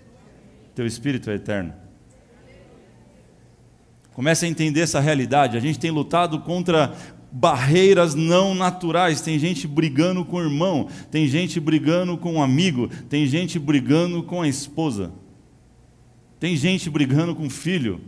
Teu 0.75 0.85
espírito 0.85 1.31
é 1.31 1.35
eterno. 1.35 1.73
Comece 4.19 4.45
a 4.45 4.49
entender 4.49 4.81
essa 4.81 4.99
realidade. 4.99 5.55
A 5.55 5.61
gente 5.61 5.79
tem 5.79 5.91
lutado 5.91 6.41
contra 6.41 6.93
barreiras 7.31 8.15
não 8.15 8.53
naturais. 8.53 9.21
Tem 9.21 9.39
gente 9.39 9.65
brigando 9.65 10.25
com 10.25 10.35
o 10.35 10.41
irmão, 10.41 10.89
tem 11.09 11.25
gente 11.25 11.57
brigando 11.57 12.17
com 12.17 12.33
um 12.33 12.43
amigo, 12.43 12.89
tem 13.07 13.25
gente 13.25 13.57
brigando 13.57 14.21
com 14.21 14.41
a 14.41 14.47
esposa, 14.49 15.13
tem 16.37 16.53
gente 16.57 16.89
brigando 16.89 17.33
com 17.33 17.47
o 17.47 17.49
filho, 17.49 18.01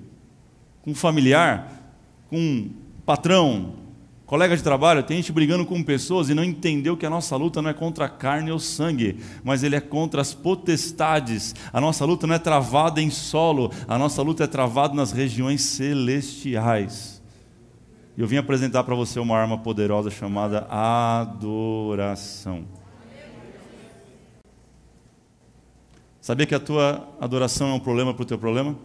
com 0.81 0.91
o 0.91 0.95
familiar, 0.95 1.95
com 2.29 2.65
o 2.65 3.01
patrão, 3.05 3.75
colega 4.31 4.55
de 4.55 4.63
trabalho, 4.63 5.03
tem 5.03 5.17
gente 5.17 5.29
brigando 5.29 5.65
com 5.65 5.83
pessoas 5.83 6.29
e 6.29 6.33
não 6.33 6.41
entendeu 6.41 6.95
que 6.95 7.05
a 7.05 7.09
nossa 7.09 7.35
luta 7.35 7.61
não 7.61 7.69
é 7.69 7.73
contra 7.73 8.05
a 8.05 8.09
carne 8.09 8.49
ou 8.49 8.59
sangue, 8.59 9.19
mas 9.43 9.61
ele 9.61 9.75
é 9.75 9.81
contra 9.81 10.21
as 10.21 10.33
potestades. 10.33 11.53
A 11.73 11.81
nossa 11.81 12.05
luta 12.05 12.25
não 12.25 12.35
é 12.35 12.39
travada 12.39 13.01
em 13.01 13.09
solo, 13.09 13.73
a 13.85 13.97
nossa 13.97 14.21
luta 14.21 14.45
é 14.45 14.47
travada 14.47 14.93
nas 14.93 15.11
regiões 15.11 15.63
celestiais. 15.63 17.21
Eu 18.17 18.25
vim 18.25 18.37
apresentar 18.37 18.85
para 18.85 18.95
você 18.95 19.19
uma 19.19 19.37
arma 19.37 19.57
poderosa 19.57 20.09
chamada 20.09 20.65
adoração. 20.69 22.63
Sabia 26.21 26.45
que 26.45 26.55
a 26.55 26.59
tua 26.61 27.05
adoração 27.19 27.67
é 27.67 27.73
um 27.73 27.81
problema 27.81 28.13
para 28.13 28.23
o 28.23 28.25
teu 28.25 28.37
problema? 28.37 28.77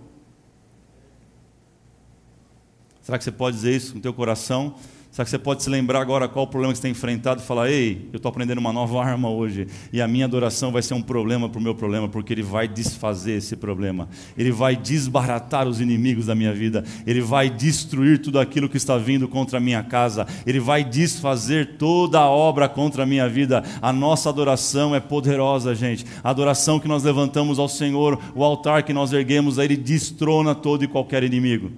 Será 3.01 3.17
que 3.17 3.23
você 3.23 3.31
pode 3.31 3.55
dizer 3.55 3.77
isso 3.77 3.95
no 3.95 4.01
teu 4.01 4.13
coração? 4.13 4.75
Será 5.17 5.25
que 5.25 5.31
você 5.31 5.39
pode 5.39 5.63
se 5.63 5.71
lembrar 5.71 6.03
agora 6.03 6.29
qual 6.29 6.45
o 6.45 6.47
problema 6.47 6.75
que 6.75 6.77
você 6.77 6.83
tem 6.83 6.91
enfrentado 6.91 7.41
e 7.41 7.43
falar: 7.43 7.71
Ei, 7.71 8.07
eu 8.13 8.19
estou 8.19 8.29
aprendendo 8.29 8.59
uma 8.59 8.71
nova 8.71 9.01
arma 9.03 9.31
hoje, 9.31 9.67
e 9.91 10.03
a 10.03 10.07
minha 10.07 10.27
adoração 10.27 10.71
vai 10.71 10.83
ser 10.83 10.93
um 10.93 11.01
problema 11.01 11.49
para 11.49 11.59
o 11.59 11.63
meu 11.63 11.75
problema, 11.75 12.07
porque 12.07 12.35
ele 12.35 12.43
vai 12.43 12.69
desfazer 12.69 13.39
esse 13.39 13.57
problema, 13.57 14.11
ele 14.37 14.53
vai 14.53 14.77
desbaratar 14.77 15.67
os 15.67 15.81
inimigos 15.81 16.27
da 16.27 16.35
minha 16.35 16.53
vida, 16.53 16.85
ele 17.07 17.23
vai 17.23 17.49
destruir 17.49 18.19
tudo 18.19 18.39
aquilo 18.39 18.69
que 18.69 18.77
está 18.77 18.99
vindo 18.99 19.27
contra 19.27 19.57
a 19.57 19.61
minha 19.61 19.83
casa, 19.83 20.27
ele 20.45 20.61
vai 20.61 20.85
desfazer 20.85 21.79
toda 21.79 22.21
a 22.21 22.29
obra 22.29 22.69
contra 22.69 23.05
a 23.05 23.07
minha 23.07 23.27
vida. 23.27 23.65
A 23.81 23.95
nossa 23.95 24.29
adoração 24.29 24.95
é 24.95 25.01
poderosa, 25.01 25.75
gente. 25.75 26.05
A 26.23 26.29
adoração 26.29 26.79
que 26.79 26.87
nós 26.87 27.03
levantamos 27.03 27.59
ao 27.59 27.71
Senhor, 27.71 28.21
o 28.35 28.45
altar 28.45 28.83
que 28.83 28.93
nós 28.93 29.15
erguemos, 29.15 29.57
ele 29.57 29.79
destrona 29.79 30.55
todo 30.55 30.85
e 30.85 30.87
qualquer 30.87 31.25
inimigo. 31.25 31.73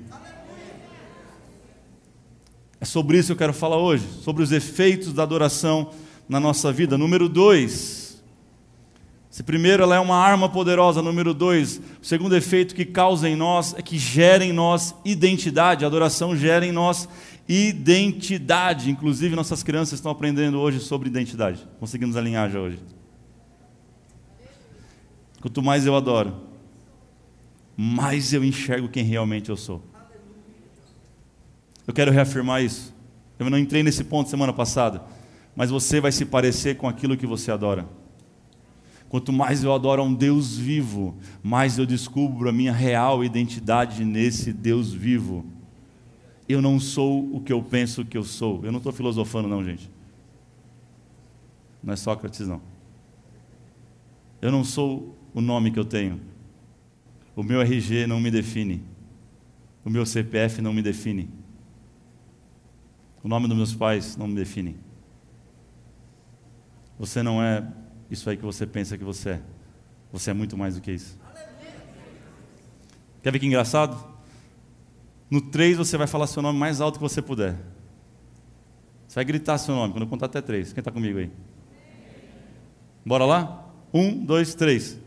É 2.81 2.85
sobre 2.85 3.19
isso 3.19 3.29
que 3.29 3.33
eu 3.33 3.37
quero 3.37 3.53
falar 3.53 3.79
hoje, 3.79 4.05
sobre 4.23 4.43
os 4.43 4.53
efeitos 4.53 5.13
da 5.13 5.23
adoração 5.23 5.91
na 6.29 6.39
nossa 6.39 6.73
vida. 6.73 6.97
Número 6.97 7.29
dois. 7.29 8.23
Se 9.31 9.43
primeiro 9.43 9.83
ela 9.83 9.97
é 9.97 10.01
uma 10.01 10.17
arma 10.17 10.49
poderosa, 10.49 11.03
número 11.03 11.33
dois, 11.35 11.81
o 12.03 12.05
segundo 12.05 12.35
efeito 12.35 12.75
que 12.75 12.85
causa 12.85 13.29
em 13.29 13.37
nós 13.37 13.75
é 13.77 13.83
que 13.83 13.99
gera 13.99 14.45
em 14.45 14.53
nós 14.53 14.95
identidade. 15.05 15.85
A 15.85 15.89
adoração 15.89 16.37
gera 16.37 16.65
em 16.65 16.73
nós 16.73 17.09
identidade. 17.49 18.91
Inclusive, 18.91 19.37
nossas 19.37 19.63
crianças 19.63 19.95
estão 19.95 20.13
aprendendo 20.13 20.59
hoje 20.59 20.81
sobre 20.81 21.09
identidade. 21.09 21.67
Conseguimos 21.79 22.17
alinhar 22.17 22.51
já 22.51 22.61
hoje. 22.61 22.79
Quanto 25.41 25.63
mais 25.63 25.87
eu 25.87 25.95
adoro, 25.95 26.35
mais 27.77 28.33
eu 28.33 28.45
enxergo 28.45 28.89
quem 28.89 29.05
realmente 29.05 29.51
eu 29.51 29.57
sou. 29.57 29.83
Eu 31.89 31.95
quero 31.95 32.13
reafirmar 32.13 32.63
isso. 32.63 32.95
Eu 33.39 33.49
não 33.49 33.57
entrei 33.57 33.83
nesse 33.83 34.05
ponto 34.05 34.29
semana 34.29 34.53
passada, 34.53 35.03
mas 35.57 35.71
você 35.71 36.03
vai 36.03 36.13
se 36.13 36.27
parecer 36.27 36.77
com 36.77 36.87
aquilo 36.87 37.17
que 37.17 37.27
você 37.27 37.51
adora. 37.51 37.89
Quanto 39.09 39.33
mais 39.33 39.65
eu 39.65 39.73
adoro 39.73 40.03
a 40.03 40.05
um 40.05 40.13
Deus 40.13 40.55
vivo, 40.55 41.17
mais 41.43 41.79
eu 41.79 41.87
descubro 41.87 42.47
a 42.47 42.53
minha 42.53 42.75
real 42.75 43.25
identidade 43.25 44.05
nesse 44.05 44.53
Deus 44.53 44.93
vivo. 44.93 45.47
Eu 46.47 46.61
não 46.61 46.79
sou 46.79 47.35
o 47.35 47.41
que 47.41 47.55
eu 47.55 47.63
penso 47.63 48.05
que 48.05 48.19
eu 48.19 48.23
sou. 48.23 48.63
Eu 48.67 48.71
não 48.71 48.79
estou 48.79 48.93
filosofando, 48.93 49.49
não, 49.49 49.65
gente. 49.65 49.91
Não 51.83 51.95
é 51.95 51.97
Sócrates, 51.97 52.47
não. 52.47 52.61
Eu 54.43 54.53
não 54.53 54.63
sou 54.63 55.17
o 55.33 55.41
nome 55.41 55.71
que 55.71 55.79
eu 55.79 55.87
tenho. 55.87 56.21
O 57.35 57.43
meu 57.43 57.63
RG 57.63 58.07
não 58.07 58.21
me 58.21 58.31
define. 58.31 58.85
O 59.83 59.89
meu 59.89 60.05
CPF 60.05 60.61
não 60.61 60.75
me 60.75 60.83
define. 60.83 61.38
O 63.29 63.31
nome 63.31 63.47
dos 63.47 63.55
meus 63.59 63.75
pais 63.75 64.17
não 64.17 64.27
me 64.27 64.35
define. 64.35 64.75
Você 66.99 67.23
não 67.23 67.43
é 67.43 67.63
isso 68.11 68.31
aí 68.31 68.39
que 68.39 68.43
você 68.43 68.67
pensa 68.67 68.97
que 68.97 69.05
você 69.05 69.33
é. 69.33 69.43
Você 70.11 70.31
é 70.31 70.33
muito 70.33 70.57
mais 70.57 70.77
do 70.77 70.81
que 70.81 70.93
isso. 70.93 71.21
Quer 73.23 73.31
ver 73.31 73.39
que 73.39 73.45
engraçado? 73.45 74.03
No 75.31 75.43
3 75.43 75.77
você 75.77 75.99
vai 75.99 76.07
falar 76.07 76.27
seu 76.27 76.41
nome 76.41 76.59
mais 76.59 76.81
alto 76.81 76.95
que 76.95 77.03
você 77.03 77.21
puder. 77.21 77.55
Você 79.07 79.17
vai 79.17 79.27
gritar 79.27 79.59
seu 79.59 79.75
nome 79.75 79.93
quando 79.93 80.05
eu 80.05 80.09
contar 80.09 80.25
até 80.25 80.41
3. 80.41 80.73
Quem 80.73 80.81
está 80.81 80.91
comigo 80.91 81.19
aí? 81.19 81.31
Bora 83.05 83.27
lá? 83.27 83.71
Um, 83.93 84.25
dois, 84.25 84.55
três. 84.55 84.99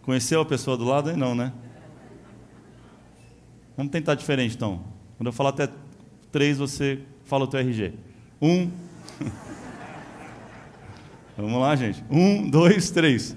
Conheceu 0.00 0.40
a 0.40 0.46
pessoa 0.46 0.74
do 0.74 0.84
lado 0.84 1.10
aí? 1.10 1.16
Não, 1.18 1.34
né? 1.34 1.52
Vamos 3.76 3.90
tentar 3.90 4.14
diferente 4.14 4.54
então. 4.54 4.84
Quando 5.16 5.26
eu 5.26 5.32
falar 5.32 5.50
até 5.50 5.68
três, 6.30 6.58
você 6.58 7.00
fala 7.24 7.44
o 7.44 7.46
teu 7.46 7.60
RG. 7.60 7.94
Um. 8.40 8.70
Vamos 11.36 11.60
lá, 11.60 11.74
gente. 11.74 12.04
Um, 12.08 12.48
dois, 12.48 12.90
três. 12.90 13.36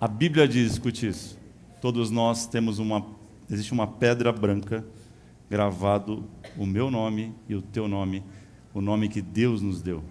A 0.00 0.08
Bíblia 0.08 0.46
diz, 0.46 0.72
escute 0.72 1.08
isso. 1.08 1.38
Todos 1.80 2.10
nós 2.10 2.46
temos 2.46 2.78
uma. 2.78 3.04
Existe 3.50 3.72
uma 3.72 3.86
pedra 3.86 4.32
branca 4.32 4.84
gravado 5.48 6.24
o 6.56 6.66
meu 6.66 6.90
nome 6.90 7.32
e 7.48 7.54
o 7.54 7.62
teu 7.62 7.86
nome, 7.86 8.24
o 8.74 8.80
nome 8.80 9.08
que 9.08 9.22
Deus 9.22 9.62
nos 9.62 9.80
deu. 9.80 10.02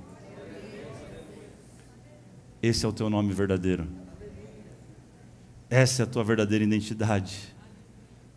Esse 2.61 2.85
é 2.85 2.89
o 2.89 2.93
teu 2.93 3.09
nome 3.09 3.33
verdadeiro. 3.33 3.87
Essa 5.69 6.01
é 6.01 6.03
a 6.03 6.07
tua 6.07 6.23
verdadeira 6.23 6.63
identidade. 6.63 7.55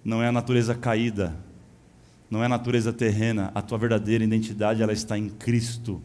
Não 0.05 0.23
é 0.23 0.29
a 0.29 0.33
natureza 0.33 0.75
caída, 0.75 1.37
não 2.31 2.43
é 2.43 2.47
a 2.47 2.49
natureza 2.49 2.93
terrena. 2.93 3.51
A 3.55 3.63
tua 3.63 3.79
verdadeira 3.79 4.25
identidade 4.25 4.83
ela 4.83 4.93
está 4.93 5.19
em 5.19 5.29
Cristo. 5.29 6.03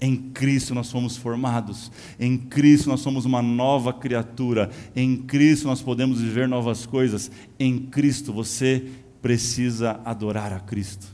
Em 0.00 0.16
Cristo 0.16 0.74
nós 0.74 0.88
somos 0.88 1.16
formados, 1.16 1.92
em 2.18 2.36
Cristo 2.36 2.88
nós 2.88 2.98
somos 2.98 3.24
uma 3.24 3.40
nova 3.40 3.92
criatura, 3.92 4.68
em 4.96 5.16
Cristo 5.16 5.68
nós 5.68 5.80
podemos 5.80 6.20
viver 6.20 6.48
novas 6.48 6.84
coisas, 6.84 7.30
em 7.56 7.78
Cristo 7.78 8.32
você 8.32 8.84
precisa 9.22 10.00
adorar 10.04 10.52
a 10.52 10.58
Cristo. 10.58 11.06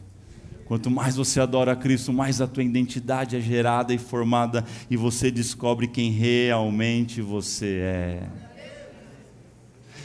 Quanto 0.69 0.91
mais 0.91 1.17
você 1.17 1.41
adora 1.41 1.75
Cristo, 1.75 2.13
mais 2.13 2.43
a 2.43 2.47
tua 2.47 2.63
identidade 2.63 3.35
é 3.35 3.41
gerada 3.41 3.95
e 3.95 3.97
formada 3.97 4.63
e 4.91 4.99
você 4.99 5.31
descobre 5.31 5.89
quem 5.89 6.11
realmente 6.11 7.23
você 7.23 7.81
é. 7.83 8.29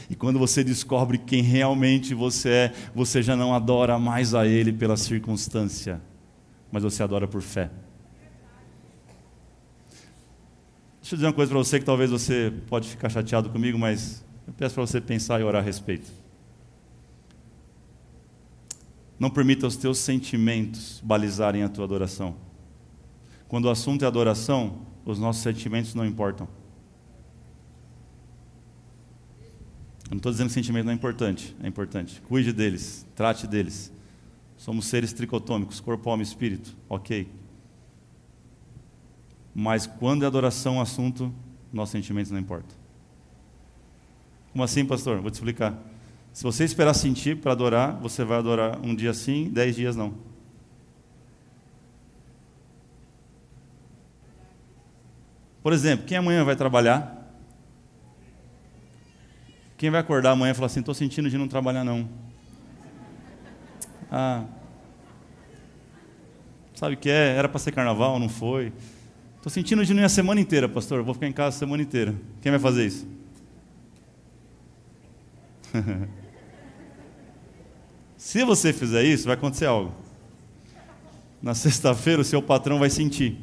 E 0.08 0.14
quando 0.14 0.38
você 0.38 0.64
descobre 0.64 1.18
quem 1.18 1.42
realmente 1.42 2.14
você 2.14 2.48
é, 2.48 2.72
você 2.94 3.22
já 3.22 3.36
não 3.36 3.54
adora 3.54 3.98
mais 3.98 4.34
a 4.34 4.46
Ele 4.46 4.72
pela 4.72 4.96
circunstância, 4.96 6.00
mas 6.72 6.82
você 6.82 7.02
adora 7.02 7.28
por 7.28 7.42
fé. 7.42 7.70
Deixa 10.98 11.14
eu 11.14 11.18
dizer 11.18 11.26
uma 11.26 11.34
coisa 11.34 11.50
para 11.50 11.58
você 11.58 11.78
que 11.78 11.84
talvez 11.84 12.10
você 12.10 12.50
pode 12.68 12.88
ficar 12.88 13.10
chateado 13.10 13.50
comigo, 13.50 13.78
mas 13.78 14.24
eu 14.46 14.54
peço 14.54 14.74
para 14.74 14.86
você 14.86 14.98
pensar 14.98 15.38
e 15.42 15.44
orar 15.44 15.60
a 15.60 15.64
respeito. 15.64 16.23
Não 19.18 19.30
permita 19.30 19.66
os 19.66 19.76
teus 19.76 19.98
sentimentos 19.98 21.00
balizarem 21.02 21.62
a 21.62 21.68
tua 21.68 21.84
adoração. 21.84 22.36
Quando 23.48 23.66
o 23.66 23.70
assunto 23.70 24.04
é 24.04 24.08
adoração, 24.08 24.80
os 25.04 25.18
nossos 25.18 25.42
sentimentos 25.42 25.94
não 25.94 26.04
importam. 26.04 26.48
não 30.10 30.18
estou 30.18 30.30
dizendo 30.30 30.48
que 30.48 30.54
sentimento 30.54 30.84
não 30.84 30.92
é 30.92 30.94
importante, 30.94 31.56
é 31.62 31.66
importante. 31.66 32.20
Cuide 32.28 32.52
deles, 32.52 33.04
trate 33.16 33.46
deles. 33.46 33.92
Somos 34.56 34.86
seres 34.86 35.12
tricotômicos, 35.12 35.80
corpo, 35.80 36.08
alma 36.08 36.22
e 36.22 36.26
espírito, 36.26 36.76
ok. 36.88 37.28
Mas 39.54 39.86
quando 39.86 40.22
é 40.22 40.26
adoração 40.26 40.78
o 40.78 40.80
assunto, 40.80 41.34
nossos 41.72 41.92
sentimentos 41.92 42.30
não 42.30 42.38
importam. 42.38 42.76
Como 44.52 44.62
assim, 44.62 44.84
pastor? 44.84 45.20
Vou 45.20 45.30
te 45.30 45.34
explicar. 45.34 45.76
Se 46.34 46.42
você 46.42 46.64
esperar 46.64 46.94
sentir 46.94 47.36
para 47.36 47.52
adorar, 47.52 47.96
você 48.00 48.24
vai 48.24 48.36
adorar 48.36 48.80
um 48.82 48.92
dia 48.92 49.14
sim, 49.14 49.48
dez 49.50 49.76
dias 49.76 49.94
não. 49.94 50.14
Por 55.62 55.72
exemplo, 55.72 56.04
quem 56.04 56.18
amanhã 56.18 56.44
vai 56.44 56.56
trabalhar? 56.56 57.24
Quem 59.78 59.90
vai 59.90 60.00
acordar 60.00 60.32
amanhã 60.32 60.50
e 60.50 60.54
falar 60.54 60.66
assim: 60.66 60.80
estou 60.80 60.92
sentindo 60.92 61.30
de 61.30 61.38
não 61.38 61.46
trabalhar 61.46 61.84
não. 61.84 62.08
Ah, 64.10 64.44
sabe 66.74 66.94
o 66.94 66.98
que 66.98 67.10
é? 67.10 67.36
Era 67.36 67.48
para 67.48 67.60
ser 67.60 67.70
carnaval, 67.70 68.18
não 68.18 68.28
foi. 68.28 68.72
Estou 69.36 69.52
sentindo 69.52 69.84
de 69.84 69.94
não 69.94 70.02
ir 70.02 70.06
a 70.06 70.08
semana 70.08 70.40
inteira, 70.40 70.68
pastor. 70.68 71.00
Vou 71.04 71.14
ficar 71.14 71.28
em 71.28 71.32
casa 71.32 71.56
a 71.56 71.58
semana 71.60 71.80
inteira. 71.80 72.12
Quem 72.42 72.50
vai 72.50 72.58
fazer 72.58 72.86
isso? 72.86 73.06
Se 78.24 78.42
você 78.42 78.72
fizer 78.72 79.04
isso, 79.04 79.26
vai 79.26 79.34
acontecer 79.34 79.66
algo. 79.66 79.92
Na 81.42 81.54
sexta-feira, 81.54 82.22
o 82.22 82.24
seu 82.24 82.40
patrão 82.40 82.78
vai 82.78 82.88
sentir. 82.88 83.38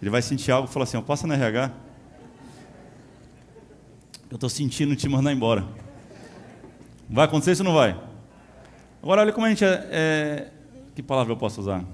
Ele 0.00 0.08
vai 0.08 0.22
sentir 0.22 0.50
algo 0.52 0.66
e 0.66 0.72
falar 0.72 0.84
assim: 0.84 1.00
passa 1.02 1.26
na 1.26 1.34
RH. 1.34 1.70
Eu 4.30 4.36
estou 4.36 4.48
sentindo 4.48 4.96
te 4.96 5.06
mandar 5.06 5.34
embora. 5.34 5.68
Vai 7.10 7.26
acontecer 7.26 7.52
isso 7.52 7.62
ou 7.62 7.68
não 7.68 7.74
vai? 7.74 7.90
Agora, 9.02 9.20
olha 9.20 9.34
como 9.34 9.44
a 9.44 9.50
gente 9.50 9.66
é, 9.66 9.88
é. 9.92 10.52
Que 10.94 11.02
palavra 11.02 11.34
eu 11.34 11.36
posso 11.36 11.60
usar? 11.60 11.84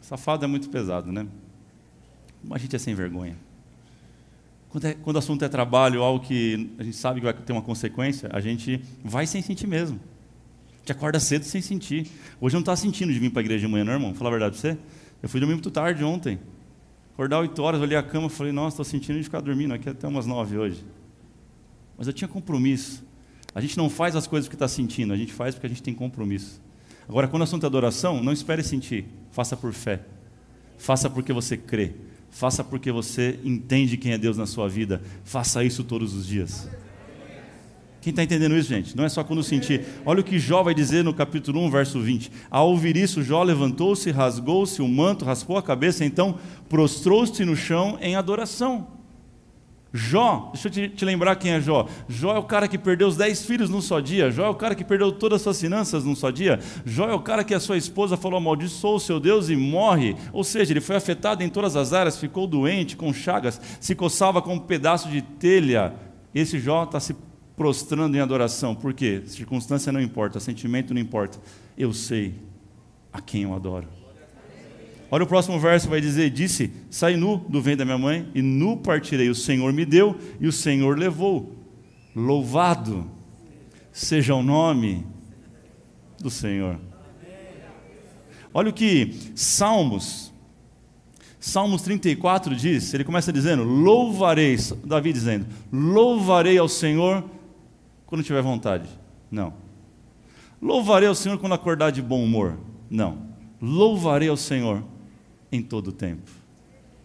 Safado 0.00 0.42
é 0.42 0.48
muito 0.48 0.70
pesado, 0.70 1.12
né? 1.12 1.26
Como 2.40 2.54
a 2.54 2.58
gente 2.58 2.74
é 2.74 2.78
sem 2.78 2.94
vergonha. 2.94 3.36
Quando, 4.68 4.84
é, 4.84 4.94
quando 4.94 5.16
o 5.16 5.18
assunto 5.18 5.44
é 5.44 5.48
trabalho, 5.48 6.02
algo 6.02 6.24
que 6.24 6.70
a 6.78 6.82
gente 6.82 6.96
sabe 6.96 7.20
que 7.20 7.24
vai 7.24 7.34
ter 7.34 7.52
uma 7.52 7.62
consequência, 7.62 8.28
a 8.32 8.40
gente 8.40 8.82
vai 9.04 9.26
sem 9.26 9.40
sentir 9.40 9.66
mesmo. 9.66 9.98
A 10.74 10.78
gente 10.78 10.92
acorda 10.92 11.18
cedo 11.18 11.44
sem 11.44 11.60
sentir. 11.60 12.08
Hoje 12.40 12.54
eu 12.54 12.58
não 12.58 12.62
estava 12.62 12.76
sentindo 12.76 13.12
de 13.12 13.18
vir 13.18 13.30
para 13.30 13.40
a 13.40 13.44
igreja 13.44 13.66
de 13.66 13.72
manhã, 13.72 13.84
não, 13.84 13.92
irmão? 13.92 14.10
Vou 14.10 14.18
falar 14.18 14.30
a 14.30 14.32
verdade 14.38 14.60
para 14.60 14.70
você. 14.72 14.78
Eu 15.22 15.28
fui 15.28 15.40
dormir 15.40 15.54
muito 15.54 15.70
tarde 15.70 16.04
ontem. 16.04 16.38
Acordar 17.14 17.40
8 17.40 17.62
horas, 17.62 17.80
olhei 17.80 17.96
a 17.96 18.02
cama 18.02 18.26
e 18.26 18.30
falei, 18.30 18.52
nossa, 18.52 18.74
estou 18.74 18.84
sentindo 18.84 19.16
de 19.16 19.24
ficar 19.24 19.40
dormindo 19.40 19.72
aqui 19.72 19.88
até 19.88 20.06
umas 20.06 20.26
9 20.26 20.58
hoje. 20.58 20.84
Mas 21.96 22.06
eu 22.06 22.12
tinha 22.12 22.28
compromisso. 22.28 23.02
A 23.54 23.60
gente 23.60 23.76
não 23.78 23.88
faz 23.88 24.14
as 24.14 24.26
coisas 24.26 24.46
porque 24.46 24.56
está 24.56 24.68
sentindo, 24.68 25.14
a 25.14 25.16
gente 25.16 25.32
faz 25.32 25.54
porque 25.54 25.66
a 25.66 25.70
gente 25.70 25.82
tem 25.82 25.94
compromisso. 25.94 26.60
Agora, 27.08 27.26
quando 27.26 27.40
o 27.40 27.44
assunto 27.44 27.64
é 27.64 27.66
adoração, 27.66 28.22
não 28.22 28.32
espere 28.32 28.62
sentir, 28.62 29.06
faça 29.30 29.56
por 29.56 29.72
fé. 29.72 30.02
Faça 30.76 31.08
porque 31.08 31.32
você 31.32 31.56
crê. 31.56 31.94
Faça 32.36 32.62
porque 32.62 32.92
você 32.92 33.40
entende 33.42 33.96
quem 33.96 34.12
é 34.12 34.18
Deus 34.18 34.36
na 34.36 34.44
sua 34.44 34.68
vida. 34.68 35.00
Faça 35.24 35.64
isso 35.64 35.82
todos 35.82 36.12
os 36.12 36.26
dias. 36.26 36.68
Quem 38.02 38.10
está 38.10 38.22
entendendo 38.22 38.54
isso, 38.54 38.68
gente? 38.68 38.94
Não 38.94 39.06
é 39.06 39.08
só 39.08 39.24
quando 39.24 39.42
sentir. 39.42 39.86
Olha 40.04 40.20
o 40.20 40.22
que 40.22 40.38
Jó 40.38 40.62
vai 40.62 40.74
dizer 40.74 41.02
no 41.02 41.14
capítulo 41.14 41.64
1, 41.64 41.70
verso 41.70 41.98
20. 41.98 42.30
Ao 42.50 42.68
ouvir 42.68 42.94
isso, 42.94 43.22
Jó 43.22 43.42
levantou-se, 43.42 44.10
rasgou-se 44.10 44.82
o 44.82 44.86
manto, 44.86 45.24
raspou 45.24 45.56
a 45.56 45.62
cabeça, 45.62 46.04
então 46.04 46.38
prostrou-se 46.68 47.42
no 47.42 47.56
chão 47.56 47.96
em 48.02 48.16
adoração. 48.16 48.95
Jó, 49.96 50.50
deixa 50.52 50.68
eu 50.68 50.72
te, 50.72 50.88
te, 50.90 51.04
lembrar 51.06 51.34
quem 51.36 51.52
é 51.52 51.60
Jó. 51.60 51.88
Jó 52.06 52.36
é 52.36 52.38
o 52.38 52.42
cara 52.42 52.68
que 52.68 52.76
perdeu 52.76 53.08
os 53.08 53.16
dez 53.16 53.46
filhos 53.46 53.70
num 53.70 53.80
só 53.80 53.98
dia. 53.98 54.30
Jó 54.30 54.44
é 54.44 54.48
o 54.50 54.54
cara 54.54 54.74
que 54.74 54.84
perdeu 54.84 55.10
todas 55.10 55.36
as 55.36 55.42
suas 55.42 55.60
finanças 55.60 56.04
num 56.04 56.14
só 56.14 56.30
dia. 56.30 56.60
Jó 56.84 57.08
é 57.08 57.14
o 57.14 57.20
cara 57.20 57.42
que 57.42 57.54
a 57.54 57.60
sua 57.60 57.78
esposa 57.78 58.16
falou: 58.16 58.36
amaldiçoou 58.36 58.96
o 58.96 59.00
seu 59.00 59.18
Deus 59.18 59.48
e 59.48 59.56
morre. 59.56 60.14
Ou 60.34 60.44
seja, 60.44 60.72
ele 60.72 60.82
foi 60.82 60.96
afetado 60.96 61.42
em 61.42 61.48
todas 61.48 61.76
as 61.76 61.94
áreas, 61.94 62.18
ficou 62.18 62.46
doente, 62.46 62.94
com 62.94 63.12
chagas, 63.12 63.58
se 63.80 63.94
coçava 63.94 64.42
com 64.42 64.54
um 64.54 64.60
pedaço 64.60 65.08
de 65.08 65.22
telha. 65.22 65.94
Esse 66.34 66.58
Jó 66.58 66.84
está 66.84 67.00
se 67.00 67.16
prostrando 67.56 68.14
em 68.14 68.20
adoração. 68.20 68.74
Por 68.74 68.92
quê? 68.92 69.22
Circunstância 69.24 69.90
não 69.90 70.00
importa, 70.00 70.38
sentimento 70.38 70.92
não 70.92 71.00
importa. 71.00 71.38
Eu 71.76 71.94
sei 71.94 72.34
a 73.10 73.20
quem 73.22 73.44
eu 73.44 73.54
adoro. 73.54 74.05
Olha 75.16 75.24
o 75.24 75.26
próximo 75.26 75.58
verso, 75.58 75.88
vai 75.88 75.98
dizer: 75.98 76.28
Disse: 76.28 76.70
Saí 76.90 77.16
nu 77.16 77.38
do 77.48 77.62
ventre 77.62 77.78
da 77.78 77.84
minha 77.86 77.96
mãe, 77.96 78.28
e 78.34 78.42
nu 78.42 78.76
partirei. 78.76 79.30
O 79.30 79.34
Senhor 79.34 79.72
me 79.72 79.86
deu, 79.86 80.14
e 80.38 80.46
o 80.46 80.52
Senhor 80.52 80.98
levou. 80.98 81.56
Louvado 82.14 83.10
seja 83.90 84.34
o 84.34 84.42
nome 84.42 85.06
do 86.20 86.28
Senhor. 86.28 86.78
Olha 88.52 88.68
o 88.68 88.74
que 88.74 89.14
Salmos, 89.34 90.34
Salmos 91.40 91.80
34 91.80 92.54
diz, 92.54 92.92
ele 92.92 93.02
começa 93.02 93.32
dizendo: 93.32 93.62
Louvarei, 93.62 94.54
Davi 94.84 95.14
dizendo: 95.14 95.46
Louvarei 95.72 96.58
ao 96.58 96.68
Senhor 96.68 97.24
quando 98.04 98.22
tiver 98.22 98.42
vontade. 98.42 98.86
Não. 99.30 99.54
Louvarei 100.60 101.08
ao 101.08 101.14
Senhor 101.14 101.38
quando 101.38 101.54
acordar 101.54 101.90
de 101.90 102.02
bom 102.02 102.22
humor. 102.22 102.58
Não. 102.90 103.34
Louvarei 103.62 104.28
ao 104.28 104.36
Senhor 104.36 104.84
em 105.50 105.62
todo 105.62 105.92
tempo. 105.92 106.30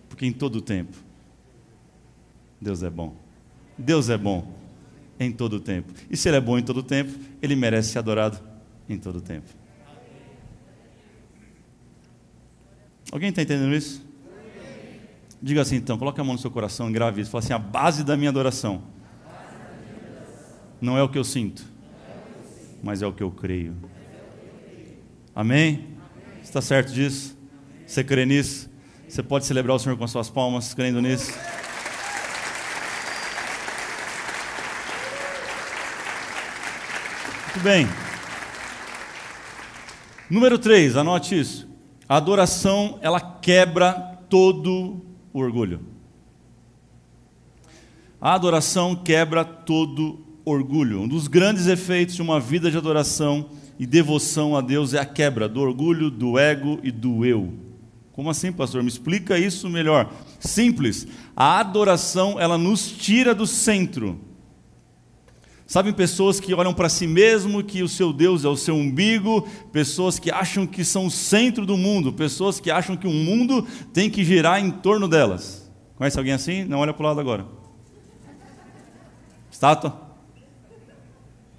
Porque 0.10 0.25
em 0.25 0.32
todo 0.32 0.62
tempo, 0.62 0.97
Deus 2.60 2.84
é 2.84 2.89
bom. 2.89 3.15
Deus 3.77 4.10
é 4.10 4.17
bom 4.17 4.54
em 5.19 5.32
todo 5.32 5.60
tempo. 5.60 5.93
E 6.10 6.17
se 6.17 6.30
Ele 6.30 6.38
é 6.38 6.41
bom 6.41 6.58
em 6.58 6.63
todo 6.63 6.84
tempo, 6.84 7.12
Ele 7.41 7.56
merece 7.56 7.89
ser 7.89 7.99
adorado 7.99 8.39
em 8.88 8.97
todo 8.97 9.21
tempo. 9.21 9.47
Alguém 13.12 13.30
está 13.30 13.41
entendendo 13.41 13.73
isso? 13.75 14.06
Diga 15.41 15.62
assim 15.62 15.75
então, 15.75 15.97
coloque 15.97 16.21
a 16.21 16.23
mão 16.23 16.34
no 16.34 16.39
seu 16.39 16.51
coração, 16.51 16.91
grave 16.91 17.21
isso. 17.21 17.32
Fala 17.32 17.43
assim: 17.43 17.54
a 17.54 17.60
base 17.60 18.04
da 18.04 18.15
minha 18.15 18.30
adoração 18.30 18.84
não 20.80 20.97
é 20.97 21.04
o 21.04 21.10
que 21.10 21.17
eu 21.17 21.23
sinto, 21.23 21.65
mas 22.82 23.01
é 23.01 23.08
o 23.08 23.13
que 23.13 23.23
eu 23.23 23.32
creio. 23.32 23.75
Amém? 25.36 25.88
Está 26.43 26.62
certo 26.62 26.93
disso? 26.93 27.38
Você 27.91 28.06
crê 28.06 28.25
nisso? 28.25 28.69
Você 29.06 29.21
pode 29.21 29.45
celebrar 29.45 29.75
o 29.75 29.80
Senhor 29.80 29.97
com 29.97 30.06
as 30.06 30.12
suas 30.12 30.30
palmas, 30.30 30.73
crendo 30.73 31.01
nisso? 31.01 31.34
Muito 37.47 37.60
bem. 37.62 37.86
Número 40.30 40.58
3, 40.58 40.95
anote 40.95 41.38
isso. 41.38 41.67
A 42.08 42.15
adoração, 42.15 42.97
ela 43.01 43.19
quebra 43.19 43.91
todo 44.30 45.06
o 45.34 45.39
orgulho. 45.41 45.82
A 48.21 48.34
adoração 48.36 48.95
quebra 48.95 49.43
todo 49.43 50.25
orgulho. 50.45 51.01
Um 51.01 51.10
dos 51.10 51.27
grandes 51.27 51.67
efeitos 51.67 52.15
de 52.15 52.21
uma 52.21 52.39
vida 52.39 52.71
de 52.71 52.77
adoração 52.77 53.49
e 53.77 53.86
devoção 53.86 54.56
a 54.56 54.62
Deus 54.62 54.93
é 54.93 54.99
a 54.99 55.06
quebra 55.06 55.49
do 55.49 55.60
orgulho, 55.60 56.10
do 56.10 56.39
ego 56.39 56.80
e 56.82 56.89
do 56.89 57.25
eu. 57.25 57.69
Como 58.21 58.29
assim, 58.29 58.51
pastor? 58.51 58.84
Me 58.84 58.88
explica 58.88 59.39
isso 59.39 59.67
melhor. 59.67 60.13
Simples. 60.39 61.07
A 61.36 61.60
adoração, 61.60 62.39
ela 62.39 62.55
nos 62.55 62.91
tira 62.91 63.34
do 63.34 63.47
centro. 63.47 64.21
Sabem 65.65 65.91
pessoas 65.91 66.39
que 66.39 66.53
olham 66.53 66.71
para 66.71 66.88
si 66.88 67.07
mesmo, 67.07 67.63
que 67.63 67.81
o 67.81 67.89
seu 67.89 68.13
Deus 68.13 68.45
é 68.45 68.47
o 68.47 68.55
seu 68.55 68.75
umbigo, 68.75 69.41
pessoas 69.71 70.19
que 70.19 70.29
acham 70.29 70.67
que 70.67 70.86
são 70.86 71.07
o 71.07 71.10
centro 71.10 71.65
do 71.65 71.75
mundo, 71.75 72.13
pessoas 72.13 72.60
que 72.60 72.69
acham 72.69 72.95
que 72.95 73.07
o 73.07 73.12
mundo 73.12 73.67
tem 73.91 74.07
que 74.07 74.23
girar 74.23 74.63
em 74.63 74.69
torno 74.69 75.07
delas. 75.07 75.67
Conhece 75.95 76.19
alguém 76.19 76.34
assim? 76.34 76.63
Não 76.63 76.77
olha 76.77 76.93
para 76.93 77.03
o 77.03 77.07
lado 77.07 77.19
agora. 77.19 77.47
Estátua? 79.49 79.99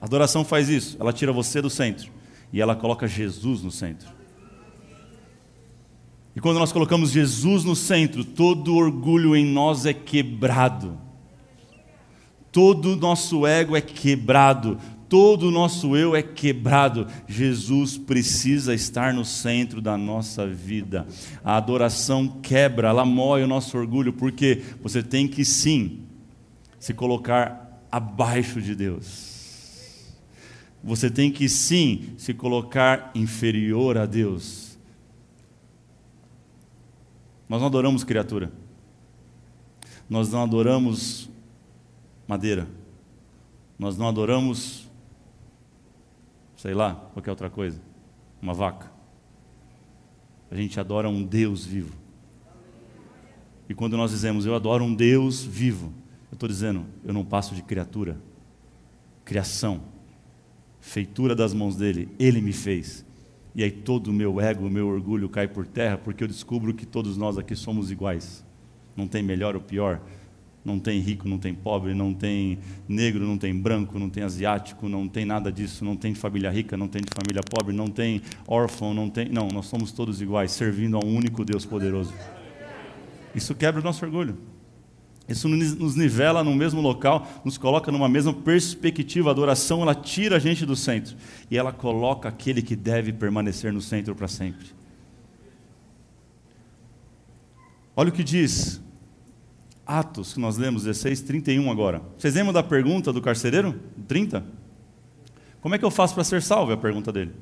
Adoração 0.01 0.45
faz 0.45 0.69
isso, 0.69 0.97
ela 1.01 1.13
tira 1.13 1.33
você 1.33 1.61
do 1.61 1.69
centro 1.69 2.09
e 2.53 2.61
ela 2.61 2.77
coloca 2.77 3.09
Jesus 3.09 3.65
no 3.65 3.73
centro. 3.73 4.22
E 6.35 6.41
quando 6.41 6.59
nós 6.59 6.73
colocamos 6.73 7.11
Jesus 7.11 7.65
no 7.65 7.77
centro, 7.77 8.25
todo 8.25 8.75
orgulho 8.75 9.37
em 9.37 9.45
nós 9.45 9.85
é 9.85 9.93
quebrado. 9.93 10.99
Todo 12.51 12.93
o 12.93 12.97
nosso 12.97 13.47
ego 13.47 13.77
é 13.77 13.81
quebrado, 13.81 14.79
todo 15.09 15.49
o 15.49 15.51
nosso 15.51 15.97
eu 15.97 16.15
é 16.17 16.23
quebrado. 16.23 17.07
Jesus 17.27 17.97
precisa 17.97 18.75
estar 18.75 19.13
no 19.13 19.25
centro 19.25 19.81
da 19.81 19.97
nossa 19.97 20.47
vida. 20.47 21.07
A 21.45 21.57
adoração 21.57 22.29
quebra, 22.43 22.89
ela 22.89 23.05
moe 23.05 23.43
o 23.43 23.47
nosso 23.47 23.77
orgulho, 23.77 24.13
porque 24.13 24.63
você 24.83 25.03
tem 25.03 25.29
que 25.29 25.45
sim 25.45 26.01
se 26.79 26.93
colocar 26.93 27.83
abaixo 27.91 28.61
de 28.61 28.75
Deus. 28.75 30.13
Você 30.83 31.11
tem 31.11 31.31
que 31.31 31.49
sim 31.49 32.15
se 32.17 32.35
colocar 32.35 33.11
inferior 33.15 33.97
a 33.97 34.05
Deus. 34.05 34.72
Nós 37.53 37.61
não 37.61 37.67
adoramos 37.67 38.03
criatura. 38.03 38.51
Nós 40.09 40.33
não 40.33 40.43
adoramos 40.43 41.29
madeira. 42.27 42.67
Nós 43.79 43.99
não 43.99 44.09
adoramos, 44.09 44.89
sei 46.57 46.73
lá, 46.73 46.95
qualquer 47.13 47.29
outra 47.29 47.51
coisa, 47.51 47.79
uma 48.41 48.55
vaca. 48.55 48.91
A 50.51 50.57
gente 50.57 50.81
adora 50.81 51.11
um 51.11 51.23
Deus 51.23 51.63
vivo. 51.63 51.95
E 53.69 53.75
quando 53.75 53.99
nós 53.99 54.13
dizemos 54.13 54.47
eu 54.47 54.55
adoro 54.55 54.83
um 54.85 54.95
Deus 54.95 55.45
vivo, 55.45 55.93
eu 56.31 56.37
estou 56.37 56.49
dizendo 56.49 56.87
eu 57.05 57.13
não 57.13 57.23
passo 57.23 57.55
de 57.55 57.61
criatura, 57.61 58.19
criação, 59.27 59.83
feitura 60.81 61.37
das 61.37 61.53
mãos 61.53 61.77
dele, 61.77 62.09
ele 62.19 62.41
me 62.41 62.55
fez. 62.55 63.05
E 63.55 63.63
aí 63.63 63.71
todo 63.71 64.09
o 64.09 64.13
meu 64.13 64.41
ego, 64.41 64.67
o 64.67 64.71
meu 64.71 64.89
orgulho 64.89 65.29
cai 65.29 65.47
por 65.47 65.67
terra, 65.67 65.99
porque 65.99 66.25
eu 66.25 66.29
descubro 66.29 66.73
que 66.73 66.87
todos 66.87 67.17
nós 67.17 67.37
aqui 67.37 67.55
somos 67.55 67.91
iguais. 67.91 68.45
Não 68.97 69.07
tem 69.07 69.23
melhor 69.23 69.55
ou 69.55 69.61
pior, 69.61 70.01
não 70.65 70.79
tem 70.79 71.01
rico, 71.01 71.29
não 71.29 71.39
tem 71.39 71.53
pobre, 71.53 71.93
não 71.93 72.15
tem 72.15 72.59
negro, 72.89 73.27
não 73.27 73.37
tem 73.37 73.55
branco, 73.55 73.99
não 73.99 74.09
tem 74.09 74.23
asiático, 74.23 74.89
não 74.89 75.09
tem 75.09 75.25
nada 75.25 75.51
disso, 75.51 75.85
não 75.85 75.97
tem 75.97 76.13
de 76.13 76.19
família 76.19 76.51
rica, 76.51 76.77
não 76.77 76.89
tem 76.89 77.03
de 77.03 77.11
família 77.13 77.43
pobre, 77.43 77.75
não 77.75 77.89
tem 77.89 78.23
órfão, 78.47 78.95
não 78.95 79.11
tem. 79.11 79.29
Não, 79.29 79.49
nós 79.49 79.67
somos 79.67 79.93
todos 79.93 80.23
iguais, 80.23 80.53
servindo 80.53 80.97
a 80.97 81.05
um 81.05 81.15
único 81.15 81.45
Deus 81.45 81.67
poderoso. 81.67 82.15
Isso 83.35 83.55
quebra 83.55 83.81
o 83.81 83.85
nosso 83.85 84.05
orgulho. 84.05 84.52
Isso 85.29 85.49
nos 85.49 85.95
nivela 85.95 86.43
no 86.43 86.55
mesmo 86.55 86.81
local, 86.81 87.27
nos 87.45 87.57
coloca 87.57 87.93
numa 87.93 88.09
mesma 88.09 88.33
perspectiva. 88.33 89.31
A 89.31 89.33
adoração 89.33 89.81
ela 89.81 89.95
tira 89.95 90.37
a 90.37 90.39
gente 90.39 90.67
do 90.67 90.75
centro 90.75 91.17
e 91.51 91.57
ela 91.57 91.73
coloca 91.73 92.29
aquele 92.29 92.61
que 92.61 92.75
deve 92.75 93.13
permanecer 93.13 93.73
no 93.73 93.81
centro 93.81 94.15
para 94.15 94.29
sempre. 94.29 94.67
Olha 97.95 98.09
o 98.09 98.13
que 98.13 98.25
diz 98.25 98.81
Atos, 99.87 100.35
que 100.35 100.41
nós 100.41 100.57
lemos 100.57 100.85
16, 100.85 101.21
31 101.23 101.71
agora. 101.71 102.03
Vocês 102.17 102.35
lembram 102.35 102.53
da 102.53 102.63
pergunta 102.63 103.13
do 103.13 103.21
carcereiro? 103.21 103.79
30? 104.09 104.45
Como 105.61 105.75
é 105.75 105.79
que 105.79 105.85
eu 105.85 105.91
faço 105.91 106.15
para 106.15 106.25
ser 106.25 106.43
salvo? 106.43 106.73
É 106.73 106.75
a 106.75 106.79
pergunta 106.79 107.13
dele. 107.13 107.33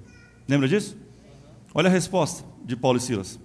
Lembra 0.46 0.68
disso? 0.68 0.96
Olha 1.74 1.88
a 1.88 1.92
resposta 1.92 2.44
de 2.64 2.76
Paulo 2.76 2.98
e 2.98 3.00
Silas. 3.00 3.38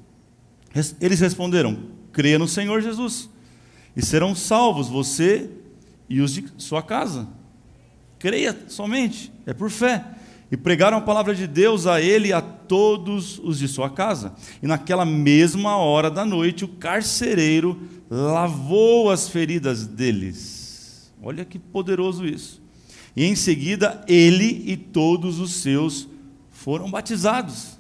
Eles 1.00 1.20
responderam: 1.20 1.78
creia 2.12 2.40
no 2.40 2.48
Senhor 2.48 2.82
Jesus, 2.82 3.30
e 3.96 4.06
serão 4.06 4.36
salvos 4.36 4.88
você 4.88 5.50
e 6.10 6.22
os 6.22 6.34
de 6.34 6.46
sua 6.58 6.82
casa. 6.82 7.28
Creia 8.20 8.58
somente, 8.68 9.32
é 9.46 9.54
por 9.54 9.70
fé. 9.70 10.04
E 10.52 10.58
pregaram 10.58 10.98
a 10.98 11.02
palavra 11.02 11.34
de 11.34 11.48
Deus 11.48 11.88
a 11.88 12.00
ele 12.00 12.30
e 12.30 12.34
a 12.34 12.42
todos 12.42 13.40
os 13.40 13.58
de 13.58 13.68
sua 13.68 13.90
casa. 13.90 14.36
E 14.62 14.68
naquela 14.68 15.04
mesma 15.04 15.78
hora 15.78 16.10
da 16.10 16.24
noite, 16.24 16.64
o 16.64 16.68
carcereiro 16.68 17.80
lavou 18.10 19.10
as 19.10 19.28
feridas 19.28 19.88
deles. 19.88 21.12
Olha 21.22 21.44
que 21.44 21.58
poderoso 21.58 22.26
isso. 22.26 22.62
E 23.16 23.26
em 23.26 23.36
seguida, 23.36 24.04
ele 24.08 24.64
e 24.68 24.78
todos 24.78 25.40
os 25.40 25.54
seus 25.54 26.08
foram 26.52 26.92
batizados. 26.92 27.75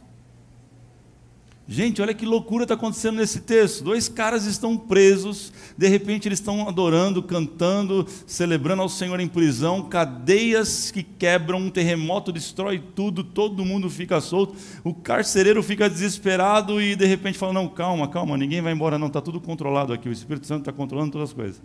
Gente, 1.68 2.00
olha 2.00 2.14
que 2.14 2.28
loucura 2.28 2.64
está 2.64 2.76
acontecendo 2.76 3.16
nesse 3.16 3.42
texto. 3.42 3.84
Dois 3.84 4.08
caras 4.08 4.46
estão 4.46 4.78
presos, 4.78 5.52
de 5.76 5.88
repente 5.88 6.28
eles 6.28 6.38
estão 6.38 6.68
adorando, 6.68 7.24
cantando, 7.24 8.06
celebrando 8.28 8.84
ao 8.84 8.90
Senhor 8.90 9.20
em 9.20 9.28
prisão, 9.28 9.82
cadeias 9.82 10.92
que 10.92 11.02
quebram, 11.02 11.58
um 11.58 11.72
terremoto 11.72 12.32
destrói 12.32 12.78
tudo, 12.78 13.24
todo 13.24 13.66
mundo 13.66 13.90
fica 13.90 14.22
solto, 14.22 14.56
o 14.84 14.94
carcereiro 14.94 15.64
fica 15.64 15.90
desesperado 15.90 16.80
e 16.80 16.96
de 16.96 17.06
repente 17.06 17.36
fala: 17.36 17.54
Não, 17.54 17.68
calma, 17.68 18.08
calma, 18.08 18.38
ninguém 18.38 18.62
vai 18.62 18.72
embora, 18.72 19.00
não, 19.00 19.08
está 19.08 19.20
tudo 19.20 19.42
controlado 19.42 19.92
aqui, 19.92 20.08
o 20.08 20.12
Espírito 20.12 20.46
Santo 20.46 20.60
está 20.60 20.72
controlando 20.72 21.14
todas 21.14 21.30
as 21.30 21.34
coisas. 21.34 21.60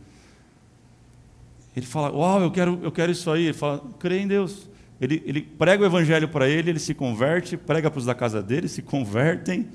Ele 1.76 1.84
fala: 1.84 2.10
Uau, 2.10 2.40
eu 2.40 2.50
quero, 2.50 2.80
eu 2.82 2.90
quero 2.90 3.12
isso 3.12 3.30
aí. 3.30 3.44
Ele 3.44 3.52
fala: 3.52 3.82
Crê 3.98 4.20
em 4.20 4.26
Deus. 4.26 4.70
Ele, 4.98 5.22
ele 5.24 5.40
prega 5.42 5.82
o 5.82 5.86
evangelho 5.86 6.28
para 6.28 6.46
ele, 6.48 6.70
ele 6.70 6.78
se 6.78 6.92
converte, 6.92 7.56
prega 7.56 7.90
para 7.90 7.98
os 7.98 8.04
da 8.04 8.14
casa 8.14 8.42
dele, 8.42 8.68
se 8.68 8.82
convertem 8.82 9.66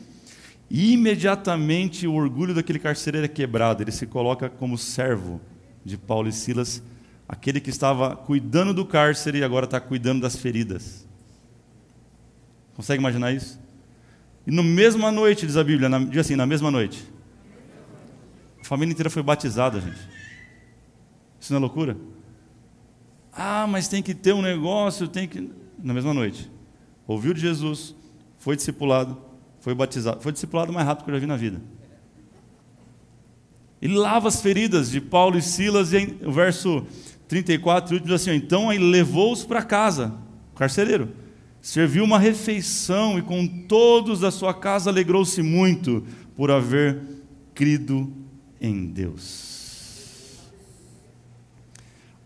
imediatamente 0.69 2.07
o 2.07 2.13
orgulho 2.13 2.53
daquele 2.53 2.79
carcereiro 2.79 3.25
é 3.25 3.27
quebrado, 3.27 3.83
ele 3.83 3.91
se 3.91 4.05
coloca 4.05 4.49
como 4.49 4.77
servo 4.77 5.39
de 5.83 5.97
Paulo 5.97 6.27
e 6.27 6.31
Silas, 6.31 6.81
aquele 7.27 7.59
que 7.59 7.69
estava 7.69 8.15
cuidando 8.15 8.73
do 8.73 8.85
cárcere 8.85 9.39
e 9.39 9.43
agora 9.43 9.65
está 9.65 9.79
cuidando 9.79 10.21
das 10.21 10.35
feridas. 10.35 11.07
Consegue 12.75 12.99
imaginar 12.99 13.31
isso? 13.31 13.59
E 14.45 14.51
no 14.51 14.63
mesma 14.63 15.11
noite, 15.11 15.45
diz 15.45 15.57
a 15.57 15.63
Bíblia, 15.63 15.89
na, 15.89 15.99
diz 15.99 16.19
assim, 16.19 16.35
na 16.35 16.45
mesma 16.45 16.69
noite, 16.69 17.03
a 18.61 18.63
família 18.63 18.91
inteira 18.91 19.09
foi 19.09 19.23
batizada, 19.23 19.79
gente. 19.79 19.99
Isso 21.39 21.53
não 21.53 21.57
é 21.57 21.61
loucura? 21.61 21.97
Ah, 23.31 23.67
mas 23.67 23.87
tem 23.87 24.01
que 24.01 24.13
ter 24.13 24.33
um 24.33 24.41
negócio, 24.41 25.07
tem 25.07 25.27
que. 25.27 25.51
Na 25.77 25.93
mesma 25.93 26.13
noite. 26.13 26.49
Ouviu 27.07 27.33
de 27.33 27.41
Jesus, 27.41 27.95
foi 28.37 28.55
discipulado, 28.55 29.21
foi 29.65 29.73
batizado, 29.73 30.21
foi 30.21 30.31
discipulado 30.31 30.71
mais 30.71 30.85
rápido 30.85 31.05
que 31.05 31.09
eu 31.09 31.15
já 31.15 31.19
vi 31.21 31.25
na 31.25 31.35
vida. 31.35 31.59
Ele 33.81 33.97
lava 33.97 34.27
as 34.27 34.39
feridas 34.39 34.91
de 34.91 35.01
Paulo 35.01 35.39
e 35.39 35.41
Silas, 35.41 35.91
e 35.91 36.19
o 36.23 36.31
verso 36.31 36.85
34 37.27 37.99
diz 37.99 38.11
assim: 38.11 38.35
Então 38.35 38.71
ele 38.71 38.83
levou-os 38.83 39.43
para 39.43 39.63
casa, 39.63 40.13
o 40.53 40.55
carcereiro, 40.55 41.09
serviu 41.59 42.03
uma 42.03 42.19
refeição 42.19 43.17
e 43.17 43.23
com 43.23 43.47
todos 43.47 44.19
da 44.19 44.29
sua 44.29 44.53
casa 44.53 44.91
alegrou-se 44.91 45.41
muito 45.41 46.05
por 46.35 46.51
haver 46.51 47.01
crido 47.55 48.13
em 48.61 48.85
Deus. 48.85 50.43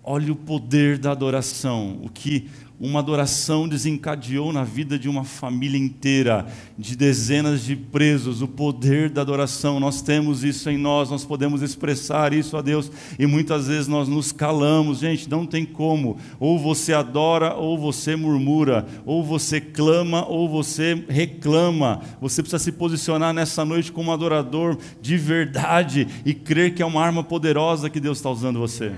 Olha 0.03 0.33
o 0.33 0.35
poder 0.35 0.97
da 0.97 1.11
adoração, 1.11 2.01
o 2.03 2.09
que 2.09 2.49
uma 2.79 2.99
adoração 2.99 3.67
desencadeou 3.67 4.53
na 4.53 4.63
vida 4.63 4.97
de 4.97 5.09
uma 5.09 5.25
família 5.25 5.77
inteira, 5.77 6.47
de 6.77 6.95
dezenas 6.95 7.63
de 7.63 7.75
presos, 7.75 8.41
o 8.41 8.47
poder 8.47 9.09
da 9.09 9.21
adoração. 9.21 9.81
Nós 9.81 10.01
temos 10.01 10.45
isso 10.45 10.69
em 10.69 10.77
nós, 10.77 11.09
nós 11.09 11.25
podemos 11.25 11.61
expressar 11.61 12.31
isso 12.31 12.55
a 12.55 12.61
Deus 12.61 12.89
e 13.17 13.25
muitas 13.25 13.67
vezes 13.67 13.87
nós 13.87 14.07
nos 14.07 14.31
calamos. 14.31 14.99
Gente, 14.99 15.29
não 15.29 15.45
tem 15.45 15.65
como. 15.65 16.17
Ou 16.39 16.57
você 16.57 16.93
adora 16.93 17.53
ou 17.53 17.77
você 17.77 18.15
murmura, 18.15 18.87
ou 19.05 19.25
você 19.25 19.59
clama 19.59 20.25
ou 20.25 20.47
você 20.47 21.03
reclama. 21.09 22.01
Você 22.21 22.41
precisa 22.41 22.63
se 22.63 22.71
posicionar 22.71 23.33
nessa 23.33 23.65
noite 23.65 23.91
como 23.91 24.13
adorador 24.13 24.77
de 25.01 25.17
verdade 25.17 26.07
e 26.25 26.33
crer 26.33 26.73
que 26.73 26.81
é 26.81 26.85
uma 26.85 27.03
arma 27.03 27.25
poderosa 27.25 27.89
que 27.89 27.99
Deus 27.99 28.19
está 28.19 28.29
usando 28.29 28.57
você. 28.57 28.93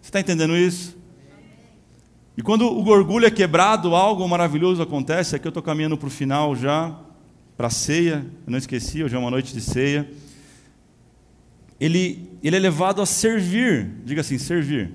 Você 0.00 0.08
está 0.08 0.20
entendendo 0.20 0.56
isso? 0.56 0.99
E 2.40 2.42
quando 2.42 2.62
o 2.62 2.88
orgulho 2.88 3.26
é 3.26 3.30
quebrado, 3.30 3.94
algo 3.94 4.26
maravilhoso 4.26 4.80
acontece. 4.80 5.36
Aqui 5.36 5.46
eu 5.46 5.50
estou 5.50 5.62
caminhando 5.62 5.98
para 5.98 6.06
o 6.06 6.10
final 6.10 6.56
já, 6.56 6.98
para 7.54 7.66
a 7.66 7.70
ceia. 7.70 8.24
Eu 8.46 8.50
não 8.50 8.56
esqueci, 8.56 9.04
hoje 9.04 9.14
é 9.14 9.18
uma 9.18 9.30
noite 9.30 9.52
de 9.52 9.60
ceia. 9.60 10.10
Ele, 11.78 12.30
ele 12.42 12.56
é 12.56 12.58
levado 12.58 13.02
a 13.02 13.04
servir, 13.04 13.90
diga 14.06 14.22
assim: 14.22 14.38
servir. 14.38 14.90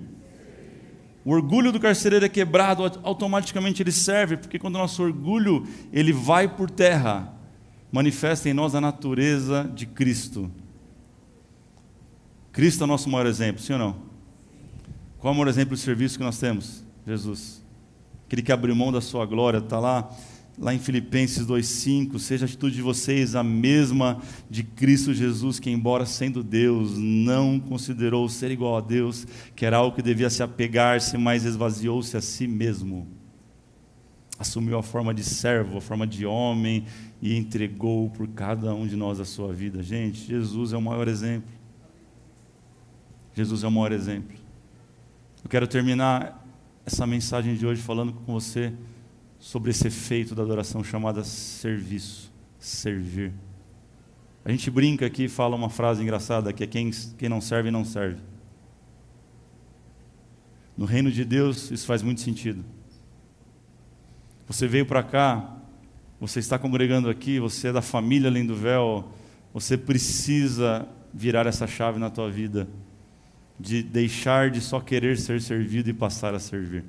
O 1.23 1.33
orgulho 1.33 1.71
do 1.71 1.79
carcereiro 1.79 2.25
é 2.25 2.29
quebrado, 2.29 2.83
automaticamente 3.03 3.83
ele 3.83 3.91
serve, 3.91 4.37
porque 4.37 4.57
quando 4.57 4.73
o 4.73 4.79
nosso 4.79 5.03
orgulho 5.03 5.67
ele 5.93 6.11
vai 6.11 6.47
por 6.47 6.67
terra, 6.67 7.31
manifesta 7.91 8.49
em 8.49 8.55
nós 8.55 8.73
a 8.73 8.81
natureza 8.81 9.71
de 9.71 9.85
Cristo. 9.85 10.49
Cristo 12.51 12.81
é 12.81 12.85
o 12.85 12.87
nosso 12.87 13.07
maior 13.07 13.27
exemplo, 13.27 13.61
sim 13.61 13.73
ou 13.73 13.77
não? 13.77 13.95
Qual 15.19 15.31
é 15.31 15.35
o 15.35 15.37
maior 15.37 15.49
exemplo 15.51 15.75
de 15.75 15.81
serviço 15.81 16.17
que 16.17 16.23
nós 16.23 16.39
temos? 16.39 16.84
Jesus. 17.05 17.63
Aquele 18.25 18.41
que 18.41 18.51
abriu 18.51 18.75
mão 18.75 18.91
da 18.91 19.01
sua 19.01 19.25
glória, 19.25 19.59
está 19.59 19.79
lá, 19.79 20.09
lá 20.57 20.73
em 20.73 20.79
Filipenses 20.79 21.45
2,5. 21.45 22.17
Seja 22.17 22.45
a 22.45 22.47
atitude 22.47 22.75
de 22.75 22.81
vocês 22.81 23.35
a 23.35 23.43
mesma 23.43 24.21
de 24.49 24.63
Cristo 24.63 25.13
Jesus, 25.13 25.59
que, 25.59 25.69
embora 25.69 26.05
sendo 26.05 26.43
Deus, 26.43 26.97
não 26.97 27.59
considerou 27.59 28.27
ser 28.27 28.51
igual 28.51 28.77
a 28.77 28.81
Deus, 28.81 29.27
que 29.55 29.65
era 29.65 29.77
algo 29.77 29.95
que 29.95 30.01
devia 30.01 30.29
se 30.29 30.41
apegar-se, 30.41 31.17
mas 31.17 31.45
esvaziou-se 31.45 32.17
a 32.17 32.21
si 32.21 32.47
mesmo. 32.47 33.07
Assumiu 34.37 34.77
a 34.77 34.83
forma 34.83 35.13
de 35.13 35.23
servo, 35.23 35.77
a 35.77 35.81
forma 35.81 36.05
de 36.05 36.25
homem 36.25 36.85
e 37.21 37.37
entregou 37.37 38.09
por 38.09 38.27
cada 38.27 38.73
um 38.73 38.85
de 38.85 38.95
nós 38.95 39.19
a 39.19 39.25
sua 39.25 39.53
vida. 39.53 39.81
Gente, 39.81 40.27
Jesus 40.27 40.73
é 40.73 40.77
o 40.77 40.81
maior 40.81 41.07
exemplo. 41.07 41.49
Jesus 43.33 43.63
é 43.63 43.67
o 43.67 43.71
maior 43.71 43.91
exemplo. 43.91 44.35
Eu 45.43 45.49
quero 45.49 45.67
terminar 45.67 46.44
essa 46.85 47.07
mensagem 47.07 47.55
de 47.55 47.65
hoje 47.65 47.81
falando 47.81 48.13
com 48.13 48.33
você 48.33 48.71
sobre 49.39 49.71
esse 49.71 49.87
efeito 49.87 50.35
da 50.35 50.43
adoração 50.43 50.83
chamada 50.83 51.23
serviço, 51.23 52.31
servir. 52.59 53.33
A 54.43 54.51
gente 54.51 54.69
brinca 54.69 55.05
aqui 55.05 55.23
e 55.23 55.29
fala 55.29 55.55
uma 55.55 55.69
frase 55.69 56.03
engraçada 56.03 56.53
que 56.53 56.63
é 56.63 56.67
quem, 56.67 56.91
quem 57.17 57.27
não 57.27 57.41
serve, 57.41 57.71
não 57.71 57.83
serve. 57.83 58.21
No 60.77 60.85
reino 60.85 61.11
de 61.11 61.25
Deus, 61.25 61.71
isso 61.71 61.87
faz 61.87 62.03
muito 62.03 62.21
sentido. 62.21 62.63
Você 64.47 64.67
veio 64.67 64.85
para 64.85 65.01
cá, 65.01 65.57
você 66.19 66.39
está 66.39 66.59
congregando 66.59 67.09
aqui, 67.09 67.39
você 67.39 67.69
é 67.69 67.73
da 67.73 67.81
família 67.81 68.29
além 68.29 68.45
do 68.45 68.55
véu, 68.55 69.11
você 69.51 69.75
precisa 69.75 70.87
virar 71.11 71.47
essa 71.47 71.65
chave 71.65 71.97
na 71.97 72.11
tua 72.11 72.29
vida 72.29 72.67
de 73.59 73.81
deixar 73.81 74.49
de 74.49 74.61
só 74.61 74.79
querer 74.79 75.17
ser 75.17 75.41
servido 75.41 75.89
e 75.89 75.93
passar 75.93 76.33
a 76.33 76.39
servir. 76.39 76.83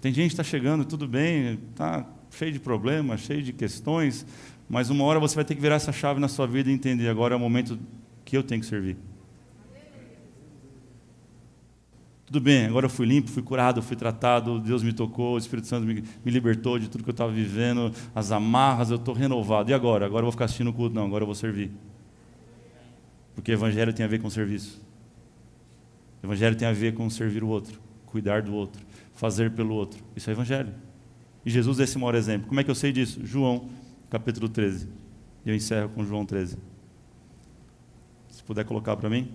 Tem 0.00 0.12
gente 0.12 0.28
que 0.28 0.34
está 0.34 0.44
chegando, 0.44 0.84
tudo 0.84 1.08
bem, 1.08 1.58
está 1.70 2.06
cheio 2.30 2.52
de 2.52 2.60
problemas, 2.60 3.20
cheio 3.20 3.42
de 3.42 3.52
questões, 3.52 4.24
mas 4.68 4.90
uma 4.90 5.04
hora 5.04 5.18
você 5.18 5.34
vai 5.34 5.44
ter 5.44 5.54
que 5.54 5.60
virar 5.60 5.76
essa 5.76 5.92
chave 5.92 6.20
na 6.20 6.28
sua 6.28 6.46
vida 6.46 6.70
e 6.70 6.72
entender: 6.72 7.08
agora 7.08 7.34
é 7.34 7.36
o 7.36 7.40
momento 7.40 7.78
que 8.24 8.36
eu 8.36 8.42
tenho 8.42 8.60
que 8.60 8.66
servir. 8.66 8.96
Tudo 12.26 12.42
bem, 12.42 12.66
agora 12.66 12.84
eu 12.84 12.90
fui 12.90 13.06
limpo, 13.06 13.30
fui 13.30 13.42
curado, 13.42 13.80
fui 13.80 13.96
tratado, 13.96 14.60
Deus 14.60 14.82
me 14.82 14.92
tocou, 14.92 15.34
o 15.34 15.38
Espírito 15.38 15.66
Santo 15.66 15.86
me, 15.86 16.04
me 16.22 16.30
libertou 16.30 16.78
de 16.78 16.86
tudo 16.86 17.02
que 17.02 17.08
eu 17.08 17.12
estava 17.12 17.32
vivendo, 17.32 17.90
as 18.14 18.30
amarras, 18.30 18.90
eu 18.90 18.96
estou 18.96 19.14
renovado. 19.14 19.70
E 19.70 19.74
agora? 19.74 20.04
Agora 20.04 20.20
eu 20.20 20.26
vou 20.26 20.32
ficar 20.32 20.44
assistindo 20.44 20.68
o 20.68 20.72
culto? 20.74 20.94
Não, 20.94 21.06
agora 21.06 21.22
eu 21.22 21.26
vou 21.26 21.34
servir. 21.34 21.72
Porque 23.38 23.52
Evangelho 23.52 23.92
tem 23.92 24.04
a 24.04 24.08
ver 24.08 24.20
com 24.20 24.28
serviço. 24.28 24.84
Evangelho 26.24 26.56
tem 26.56 26.66
a 26.66 26.72
ver 26.72 26.92
com 26.92 27.08
servir 27.08 27.44
o 27.44 27.46
outro, 27.46 27.80
cuidar 28.04 28.42
do 28.42 28.52
outro, 28.52 28.84
fazer 29.14 29.52
pelo 29.52 29.76
outro. 29.76 30.02
Isso 30.16 30.28
é 30.28 30.32
Evangelho. 30.32 30.74
E 31.46 31.50
Jesus 31.50 31.78
é 31.78 31.84
esse 31.84 31.96
maior 31.96 32.16
exemplo. 32.16 32.48
Como 32.48 32.58
é 32.58 32.64
que 32.64 32.70
eu 32.70 32.74
sei 32.74 32.90
disso? 32.90 33.24
João, 33.24 33.70
capítulo 34.10 34.48
13. 34.48 34.88
E 35.46 35.50
eu 35.50 35.54
encerro 35.54 35.88
com 35.90 36.04
João 36.04 36.26
13. 36.26 36.58
Se 38.28 38.42
puder 38.42 38.64
colocar 38.64 38.96
para 38.96 39.08
mim. 39.08 39.32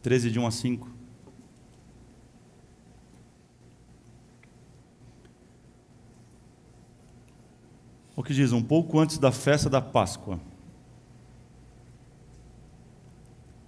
13, 0.00 0.30
de 0.30 0.38
1 0.38 0.46
a 0.46 0.50
5. 0.52 0.95
O 8.16 8.22
que 8.22 8.34
diz? 8.34 8.50
Um 8.50 8.62
pouco 8.62 8.98
antes 8.98 9.18
da 9.18 9.30
festa 9.30 9.70
da 9.70 9.80
Páscoa. 9.80 10.40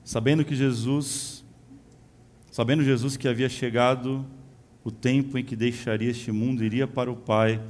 Sabendo 0.03 0.45
que 0.45 0.57
Jesus, 0.57 1.45
sabendo 2.51 2.83
Jesus 2.83 3.17
que 3.17 3.29
havia 3.29 3.49
chegado 3.49 4.25
o 4.83 4.91
tempo 4.91 5.37
em 5.37 5.45
que 5.45 5.55
deixaria 5.55 6.11
este 6.11 6.33
mundo, 6.33 6.65
iria 6.65 6.89
para 6.89 7.13
o 7.13 7.17
Pai, 7.17 7.63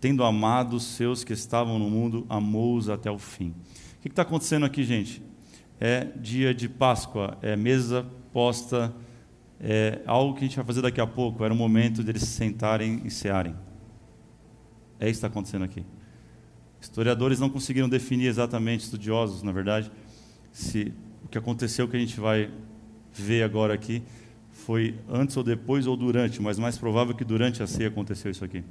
tendo 0.00 0.24
amado 0.24 0.74
os 0.74 0.82
seus 0.82 1.22
que 1.22 1.32
estavam 1.32 1.78
no 1.78 1.88
mundo, 1.88 2.26
amou-os 2.28 2.88
até 2.88 3.10
o 3.10 3.18
fim. 3.18 3.54
O 3.98 4.02
que 4.02 4.08
está 4.08 4.22
acontecendo 4.22 4.66
aqui, 4.66 4.82
gente? 4.82 5.22
é 5.80 6.04
dia 6.16 6.54
de 6.54 6.68
Páscoa, 6.68 7.36
é 7.42 7.56
mesa 7.56 8.06
posta, 8.32 8.94
é 9.60 10.00
algo 10.06 10.34
que 10.34 10.40
a 10.40 10.48
gente 10.48 10.56
vai 10.56 10.64
fazer 10.64 10.82
daqui 10.82 11.00
a 11.00 11.06
pouco. 11.06 11.44
Era 11.44 11.52
o 11.52 11.56
momento 11.56 12.02
deles 12.02 12.22
se 12.22 12.28
sentarem 12.28 13.02
e 13.04 13.10
cearem. 13.10 13.54
É 14.98 15.04
isso 15.08 15.20
que 15.20 15.26
está 15.26 15.26
acontecendo 15.26 15.64
aqui. 15.64 15.84
Historiadores 16.84 17.40
não 17.40 17.48
conseguiram 17.48 17.88
definir 17.88 18.26
exatamente, 18.26 18.84
estudiosos, 18.84 19.42
na 19.42 19.52
verdade, 19.52 19.90
se 20.52 20.92
o 21.24 21.28
que 21.28 21.38
aconteceu 21.38 21.88
que 21.88 21.96
a 21.96 21.98
gente 21.98 22.20
vai 22.20 22.50
ver 23.10 23.42
agora 23.42 23.72
aqui 23.72 24.02
foi 24.52 24.94
antes 25.08 25.34
ou 25.34 25.42
depois 25.42 25.86
ou 25.86 25.96
durante, 25.96 26.42
mas 26.42 26.58
mais 26.58 26.76
provável 26.76 27.14
que 27.14 27.24
durante 27.24 27.62
a 27.62 27.66
ceia 27.66 27.88
aconteceu 27.88 28.30
isso 28.30 28.44
aqui. 28.44 28.62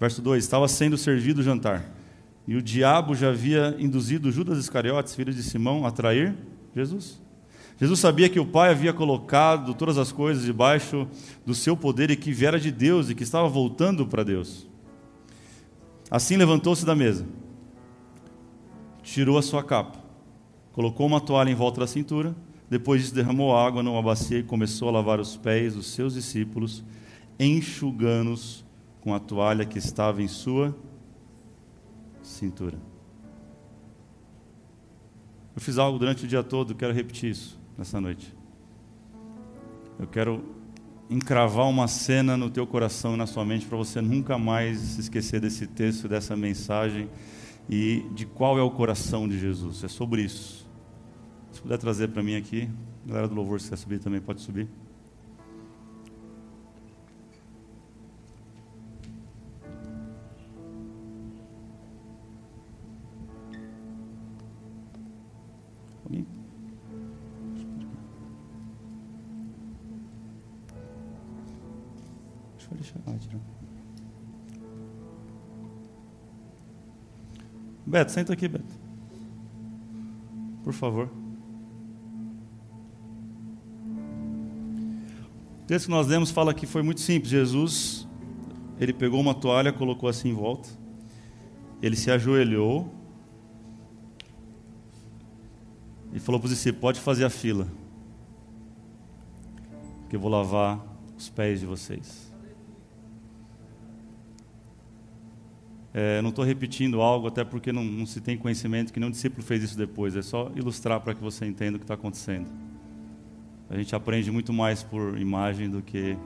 Verso 0.00 0.22
2: 0.22 0.42
Estava 0.42 0.66
sendo 0.66 0.96
servido 0.96 1.42
o 1.42 1.44
jantar. 1.44 1.84
E 2.48 2.56
o 2.56 2.62
diabo 2.62 3.14
já 3.14 3.28
havia 3.28 3.76
induzido 3.78 4.32
Judas 4.32 4.56
Iscariotes, 4.56 5.14
filho 5.14 5.34
de 5.34 5.42
Simão, 5.42 5.84
a 5.84 5.90
trair 5.90 6.34
Jesus. 6.74 7.20
Jesus 7.78 8.00
sabia 8.00 8.30
que 8.30 8.40
o 8.40 8.46
Pai 8.46 8.70
havia 8.70 8.94
colocado 8.94 9.74
todas 9.74 9.98
as 9.98 10.10
coisas 10.10 10.44
debaixo 10.44 11.06
do 11.44 11.54
seu 11.54 11.76
poder 11.76 12.10
e 12.10 12.16
que 12.16 12.32
viera 12.32 12.58
de 12.58 12.70
Deus 12.70 13.10
e 13.10 13.14
que 13.14 13.22
estava 13.22 13.48
voltando 13.48 14.06
para 14.06 14.24
Deus. 14.24 14.66
Assim 16.14 16.36
levantou-se 16.36 16.86
da 16.86 16.94
mesa, 16.94 17.26
tirou 19.02 19.36
a 19.36 19.42
sua 19.42 19.64
capa, 19.64 19.98
colocou 20.70 21.08
uma 21.08 21.20
toalha 21.20 21.50
em 21.50 21.56
volta 21.56 21.80
da 21.80 21.88
cintura, 21.88 22.36
depois 22.70 23.02
disso 23.02 23.12
derramou 23.16 23.52
água 23.52 23.82
numa 23.82 24.00
bacia 24.00 24.38
e 24.38 24.44
começou 24.44 24.88
a 24.88 24.92
lavar 24.92 25.18
os 25.18 25.36
pés 25.36 25.74
dos 25.74 25.88
seus 25.88 26.14
discípulos, 26.14 26.84
enxugando-os 27.36 28.64
com 29.00 29.12
a 29.12 29.18
toalha 29.18 29.64
que 29.64 29.76
estava 29.76 30.22
em 30.22 30.28
sua 30.28 30.72
cintura. 32.22 32.78
Eu 35.56 35.60
fiz 35.60 35.78
algo 35.78 35.98
durante 35.98 36.26
o 36.26 36.28
dia 36.28 36.44
todo, 36.44 36.76
quero 36.76 36.94
repetir 36.94 37.30
isso 37.32 37.58
nessa 37.76 38.00
noite. 38.00 38.32
Eu 39.98 40.06
quero 40.06 40.44
encravar 41.14 41.68
uma 41.68 41.86
cena 41.86 42.36
no 42.36 42.50
teu 42.50 42.66
coração 42.66 43.14
e 43.14 43.16
na 43.16 43.26
sua 43.26 43.44
mente 43.44 43.66
para 43.66 43.78
você 43.78 44.00
nunca 44.00 44.36
mais 44.36 44.78
se 44.80 45.00
esquecer 45.02 45.40
desse 45.40 45.64
texto, 45.64 46.08
dessa 46.08 46.36
mensagem 46.36 47.08
e 47.70 48.04
de 48.12 48.26
qual 48.26 48.58
é 48.58 48.62
o 48.62 48.70
coração 48.70 49.28
de 49.28 49.38
Jesus. 49.38 49.84
É 49.84 49.88
sobre 49.88 50.22
isso. 50.22 50.66
Se 51.52 51.62
puder 51.62 51.78
trazer 51.78 52.08
para 52.08 52.20
mim 52.20 52.34
aqui, 52.34 52.68
galera 53.06 53.28
do 53.28 53.34
louvor, 53.34 53.60
se 53.60 53.70
quer 53.70 53.76
subir 53.76 54.00
também, 54.00 54.20
pode 54.20 54.40
subir. 54.40 54.68
Beto, 77.94 78.10
senta 78.10 78.32
aqui, 78.32 78.48
Beto. 78.48 78.74
Por 80.64 80.72
favor. 80.72 81.08
O 85.62 85.64
texto 85.64 85.84
que 85.84 85.92
nós 85.92 86.08
lemos 86.08 86.32
fala 86.32 86.52
que 86.52 86.66
foi 86.66 86.82
muito 86.82 87.00
simples. 87.00 87.30
Jesus, 87.30 88.08
ele 88.80 88.92
pegou 88.92 89.20
uma 89.20 89.32
toalha, 89.32 89.72
colocou 89.72 90.08
assim 90.08 90.30
em 90.30 90.34
volta. 90.34 90.68
Ele 91.80 91.94
se 91.94 92.10
ajoelhou 92.10 92.92
e 96.12 96.18
falou 96.18 96.40
para 96.40 96.46
os 96.46 96.52
discípulos: 96.52 96.80
Pode 96.80 96.98
fazer 96.98 97.24
a 97.24 97.30
fila, 97.30 97.68
que 100.10 100.16
eu 100.16 100.20
vou 100.20 100.32
lavar 100.32 100.84
os 101.16 101.28
pés 101.28 101.60
de 101.60 101.66
vocês. 101.66 102.33
É, 105.96 106.20
não 106.20 106.30
estou 106.30 106.44
repetindo 106.44 107.00
algo, 107.00 107.28
até 107.28 107.44
porque 107.44 107.72
não, 107.72 107.84
não, 107.84 108.04
se 108.04 108.20
tem 108.20 108.36
conhecimento 108.36 108.92
que 108.92 108.98
nenhum 108.98 109.12
discípulo 109.12 109.44
fez 109.44 109.62
isso 109.62 109.78
depois. 109.78 110.16
É 110.16 110.22
só 110.22 110.50
ilustrar 110.56 111.00
para 111.00 111.14
que 111.14 111.22
você 111.22 111.46
entenda 111.46 111.76
o 111.76 111.78
que 111.78 111.84
está 111.84 111.94
acontecendo. 111.94 112.50
A 113.70 113.76
gente 113.76 113.94
aprende 113.94 114.28
muito 114.32 114.52
mais 114.52 114.82
por 114.82 115.16
imagem 115.16 115.70
do 115.70 115.80
que, 115.80 116.18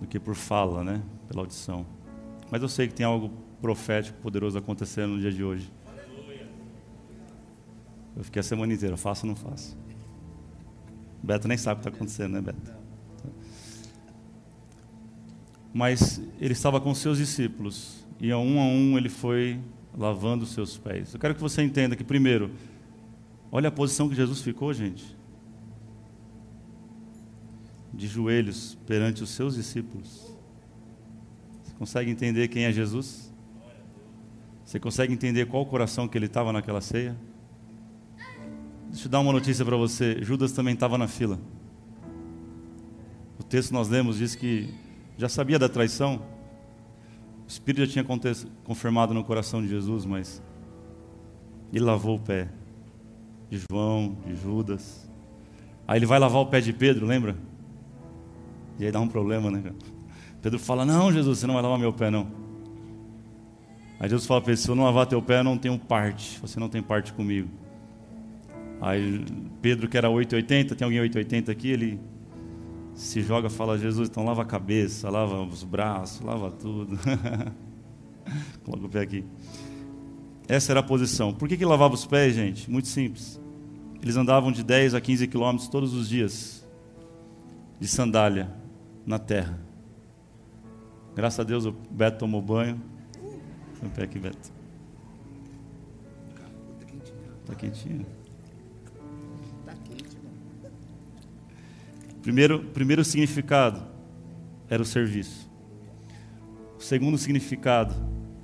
do 0.00 0.06
que 0.06 0.20
por 0.20 0.36
fala, 0.36 0.84
né? 0.84 1.02
pela 1.26 1.42
audição. 1.42 1.84
Mas 2.48 2.62
eu 2.62 2.68
sei 2.68 2.86
que 2.86 2.94
tem 2.94 3.04
algo 3.04 3.32
profético, 3.60 4.16
poderoso 4.20 4.56
acontecendo 4.56 5.14
no 5.14 5.20
dia 5.20 5.32
de 5.32 5.42
hoje. 5.42 5.68
Eu 8.16 8.22
fiquei 8.22 8.40
a 8.40 8.44
semana 8.44 8.72
inteira, 8.72 8.96
faço 8.96 9.26
ou 9.26 9.28
não 9.28 9.36
faço? 9.36 9.76
Beto 11.20 11.48
nem 11.48 11.58
sabe 11.58 11.80
o 11.80 11.82
que 11.82 11.88
está 11.88 11.96
acontecendo, 11.96 12.32
né, 12.32 12.40
Beto? 12.40 12.72
Mas 15.74 16.22
ele 16.40 16.52
estava 16.52 16.80
com 16.80 16.94
seus 16.94 17.18
discípulos 17.18 18.05
e 18.20 18.30
a 18.30 18.38
um 18.38 18.60
a 18.60 18.64
um 18.64 18.96
ele 18.96 19.08
foi 19.08 19.60
lavando 19.96 20.44
os 20.44 20.50
seus 20.50 20.76
pés. 20.76 21.14
Eu 21.14 21.20
quero 21.20 21.34
que 21.34 21.40
você 21.40 21.62
entenda 21.62 21.96
que, 21.96 22.04
primeiro, 22.04 22.50
olha 23.50 23.68
a 23.68 23.72
posição 23.72 24.08
que 24.08 24.14
Jesus 24.14 24.40
ficou, 24.42 24.72
gente. 24.72 25.16
De 27.92 28.06
joelhos 28.06 28.76
perante 28.86 29.22
os 29.22 29.30
seus 29.30 29.54
discípulos. 29.54 30.34
Você 31.62 31.74
consegue 31.78 32.10
entender 32.10 32.48
quem 32.48 32.64
é 32.64 32.72
Jesus? 32.72 33.32
Você 34.64 34.80
consegue 34.80 35.12
entender 35.12 35.46
qual 35.46 35.62
o 35.62 35.66
coração 35.66 36.08
que 36.08 36.18
ele 36.18 36.26
estava 36.26 36.52
naquela 36.52 36.80
ceia? 36.80 37.16
Deixa 38.90 39.06
eu 39.06 39.10
dar 39.10 39.20
uma 39.20 39.32
notícia 39.32 39.64
para 39.64 39.76
você: 39.76 40.18
Judas 40.22 40.52
também 40.52 40.74
estava 40.74 40.98
na 40.98 41.06
fila. 41.06 41.38
O 43.38 43.42
texto 43.42 43.72
nós 43.72 43.88
lemos 43.88 44.18
diz 44.18 44.34
que 44.34 44.74
já 45.16 45.28
sabia 45.28 45.58
da 45.58 45.68
traição, 45.68 46.22
o 47.46 47.48
Espírito 47.48 47.86
já 47.86 48.02
tinha 48.02 48.18
confirmado 48.64 49.14
no 49.14 49.22
coração 49.22 49.62
de 49.62 49.68
Jesus, 49.68 50.04
mas 50.04 50.42
ele 51.72 51.84
lavou 51.84 52.16
o 52.16 52.18
pé 52.18 52.48
de 53.48 53.62
João, 53.70 54.16
de 54.26 54.34
Judas. 54.34 55.08
Aí 55.86 55.98
ele 55.98 56.06
vai 56.06 56.18
lavar 56.18 56.42
o 56.42 56.46
pé 56.46 56.60
de 56.60 56.72
Pedro, 56.72 57.06
lembra? 57.06 57.36
E 58.78 58.84
aí 58.84 58.90
dá 58.90 59.00
um 59.00 59.06
problema, 59.06 59.50
né? 59.50 59.72
Pedro 60.42 60.58
fala: 60.58 60.84
Não, 60.84 61.12
Jesus, 61.12 61.38
você 61.38 61.46
não 61.46 61.54
vai 61.54 61.62
lavar 61.62 61.78
meu 61.78 61.92
pé, 61.92 62.10
não. 62.10 62.26
Aí 64.00 64.08
Jesus 64.08 64.26
fala 64.26 64.40
para 64.40 64.50
ele: 64.50 64.60
Se 64.60 64.68
eu 64.68 64.74
não 64.74 64.84
lavar 64.84 65.06
teu 65.06 65.22
pé, 65.22 65.38
eu 65.38 65.44
não 65.44 65.56
tenho 65.56 65.78
parte. 65.78 66.40
Você 66.40 66.58
não 66.58 66.68
tem 66.68 66.82
parte 66.82 67.12
comigo. 67.12 67.48
Aí 68.80 69.24
Pedro, 69.62 69.88
que 69.88 69.96
era 69.96 70.10
880, 70.10 70.74
tem 70.74 70.84
alguém 70.84 71.00
880 71.00 71.52
aqui? 71.52 71.68
Ele 71.68 72.00
se 72.96 73.20
joga, 73.20 73.50
fala, 73.50 73.78
Jesus, 73.78 74.08
então 74.08 74.24
lava 74.24 74.40
a 74.40 74.44
cabeça, 74.44 75.10
lava 75.10 75.42
os 75.42 75.62
braços, 75.62 76.22
lava 76.22 76.50
tudo. 76.50 76.98
Coloca 78.64 78.86
o 78.86 78.88
pé 78.88 79.00
aqui. 79.00 79.24
Essa 80.48 80.72
era 80.72 80.80
a 80.80 80.82
posição. 80.82 81.34
Por 81.34 81.46
que, 81.46 81.58
que 81.58 81.64
lavava 81.64 81.92
os 81.92 82.06
pés, 82.06 82.34
gente? 82.34 82.70
Muito 82.70 82.88
simples. 82.88 83.38
Eles 84.02 84.16
andavam 84.16 84.50
de 84.50 84.62
10 84.62 84.94
a 84.94 85.00
15 85.00 85.28
quilômetros 85.28 85.68
todos 85.68 85.92
os 85.92 86.08
dias, 86.08 86.66
de 87.78 87.86
sandália, 87.86 88.50
na 89.04 89.18
terra. 89.18 89.60
Graças 91.14 91.40
a 91.40 91.44
Deus 91.44 91.66
o 91.66 91.72
Beto 91.90 92.18
tomou 92.18 92.40
banho. 92.40 92.80
Põe 93.78 93.88
o 93.88 93.92
pé 93.92 94.04
aqui, 94.04 94.18
Beto. 94.18 94.52
Está 97.42 97.54
quentinho. 97.54 98.06
Primeiro, 102.26 102.58
primeiro 102.58 103.04
significado 103.04 103.80
era 104.68 104.82
o 104.82 104.84
serviço. 104.84 105.48
O 106.76 106.82
segundo 106.82 107.16
significado 107.16 107.94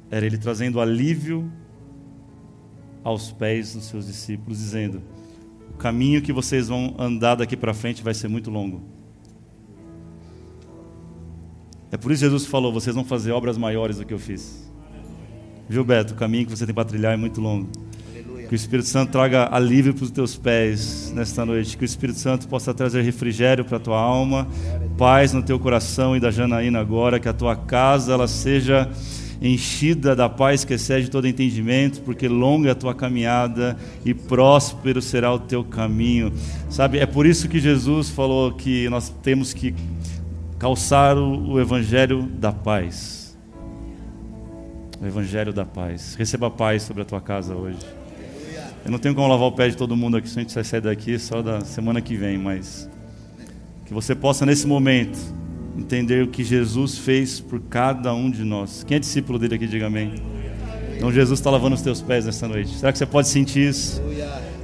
era 0.09 0.25
ele 0.25 0.39
trazendo 0.39 0.81
alívio 0.81 1.51
aos 3.03 3.33
pés 3.33 3.75
dos 3.75 3.87
seus 3.87 4.07
discípulos, 4.07 4.59
dizendo: 4.59 5.03
O 5.69 5.77
caminho 5.79 6.23
que 6.23 6.33
vocês 6.33 6.69
vão 6.69 6.95
andar 6.97 7.35
daqui 7.35 7.57
para 7.57 7.75
frente 7.75 8.05
vai 8.05 8.15
ser 8.15 8.29
muito 8.29 8.53
longo. 8.53 8.85
É 11.91 11.97
por 11.97 12.13
isso 12.13 12.21
que 12.21 12.31
Jesus 12.31 12.47
falou: 12.47 12.73
Vocês 12.73 12.95
vão 12.95 13.05
fazer 13.05 13.33
obras 13.33 13.59
maiores 13.59 13.97
do 13.97 14.07
que 14.07 14.15
eu 14.15 14.19
fiz. 14.21 14.73
Viu, 15.69 15.85
Beto? 15.85 16.15
O 16.15 16.17
caminho 16.17 16.47
que 16.47 16.57
você 16.57 16.65
tem 16.65 16.73
para 16.73 16.85
trilhar 16.85 17.15
é 17.15 17.17
muito 17.17 17.41
longo. 17.41 17.69
Que 18.49 18.55
o 18.55 18.57
Espírito 18.57 18.89
Santo 18.89 19.11
traga 19.11 19.49
alívio 19.51 19.95
para 19.95 20.05
os 20.05 20.11
teus 20.11 20.37
pés 20.37 21.13
nesta 21.15 21.45
noite. 21.45 21.77
Que 21.77 21.85
o 21.85 21.87
Espírito 21.87 22.19
Santo 22.19 22.49
possa 22.49 22.75
trazer 22.75 23.03
refrigério 23.03 23.65
para 23.65 23.77
a 23.77 23.81
tua 23.81 23.99
alma, 23.99 24.47
paz 24.99 25.33
no 25.33 25.43
teu 25.43 25.59
coração 25.59 26.17
e 26.17 26.21
da 26.21 26.31
Janaína 26.31 26.81
agora. 26.81 27.19
Que 27.19 27.29
a 27.29 27.33
tua 27.33 27.57
casa 27.57 28.13
ela 28.13 28.29
seja 28.29 28.91
enchida 29.43 30.15
da 30.15 30.29
paz 30.29 30.65
que 30.65 30.75
excede 30.75 31.11
todo 31.11 31.27
entendimento, 31.27 32.01
porque 32.03 32.29
longa 32.29 32.69
é 32.69 32.73
a 32.73 32.77
tua 32.77 32.95
caminhada 32.95 33.77
e 34.05 34.15
próspero 34.15 35.03
será 35.03 35.33
o 35.33 35.39
teu 35.39 35.65
caminho. 35.65 36.33
Sabe, 36.71 36.99
é 36.99 37.07
por 37.07 37.27
isso 37.27 37.49
que 37.49 37.59
Jesus 37.59 38.09
falou 38.09 38.53
que 38.53 38.89
nós 38.89 39.09
temos 39.23 39.53
que 39.53 39.75
calçar 40.59 41.19
o, 41.19 41.55
o 41.55 41.61
evangelho 41.61 42.23
da 42.23 42.53
paz. 42.53 43.37
O 45.01 45.07
evangelho 45.07 45.53
da 45.53 45.65
paz. 45.65 46.15
Receba 46.15 46.49
paz 46.49 46.85
sobre 46.85 47.03
a 47.03 47.05
tua 47.05 47.21
casa 47.21 47.57
hoje. 47.57 48.02
Eu 48.85 48.91
não 48.91 48.99
tenho 48.99 49.15
como 49.15 49.29
lavar 49.29 49.47
o 49.47 49.53
pé 49.53 49.69
de 49.69 49.77
todo 49.77 49.97
mundo 49.97 50.17
aqui, 50.17 50.29
se 50.29 50.39
a 50.39 50.43
gente 50.43 50.53
sair 50.53 50.81
daqui 50.81 51.19
só 51.19 51.41
da 51.41 51.61
semana 51.61 52.01
que 52.01 52.17
vem, 52.17 52.37
mas 52.37 52.91
que 53.87 53.95
você 53.95 54.15
possa 54.15 54.45
nesse 54.45 54.67
momento 54.67 55.19
entender 55.79 56.25
o 56.25 56.29
que 56.29 56.43
Jesus 56.43 56.99
fez 56.99 57.39
por 57.39 57.61
cada 57.61 58.13
um 58.13 58.31
de 58.31 58.45
nós. 58.45 58.83
Quem 58.85 58.97
é 58.97 59.01
discípulo 59.01 59.39
dele 59.39 59.55
aqui, 59.55 59.67
diga 59.67 59.87
amém. 59.87 60.15
Então 60.97 61.13
Jesus 61.13 61.39
está 61.39 61.51
lavando 61.51 61.75
os 61.75 61.83
teus 61.83 62.01
pés 62.01 62.27
nessa 62.27 62.49
noite. 62.49 62.75
Será 62.75 62.91
que 62.91 62.99
você 62.99 63.07
pode 63.07 63.29
sentir 63.29 63.69
isso? 63.69 64.03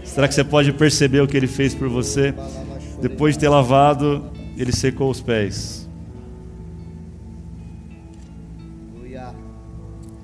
Será 0.04 0.26
que 0.26 0.35
você 0.35 0.44
pode 0.44 0.72
perceber 0.72 1.20
o 1.20 1.28
que 1.28 1.37
ele 1.37 1.46
fez 1.46 1.74
por 1.74 1.88
você? 1.88 2.35
Depois 3.00 3.35
de 3.35 3.40
ter 3.40 3.48
lavado, 3.48 4.24
ele 4.57 4.72
secou 4.72 5.11
os 5.11 5.20
pés. 5.20 5.88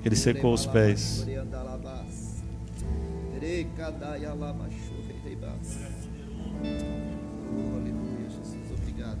Ele 0.03 0.15
secou 0.15 0.53
os 0.53 0.65
pés. 0.65 1.25
Oh, 7.53 7.75
aleluia, 7.75 8.29
Jesus, 8.29 8.71
obrigado. 8.71 9.19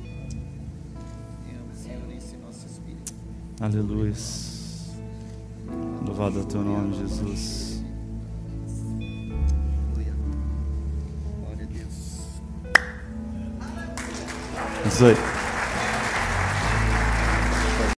Te 0.00 1.54
amo, 1.54 1.72
Senhor, 1.72 2.12
ensina 2.12 2.46
nosso 2.46 2.66
espírito. 2.66 3.14
Aleluia. 3.60 4.12
Louvado 6.04 6.40
é 6.40 6.44
teu 6.46 6.62
nome, 6.62 6.96
Jesus. 6.96 7.84
Glória 11.40 11.62
a 11.62 11.66
Deus. 11.66 12.42
Isso 14.86 15.06
aí. 15.06 15.43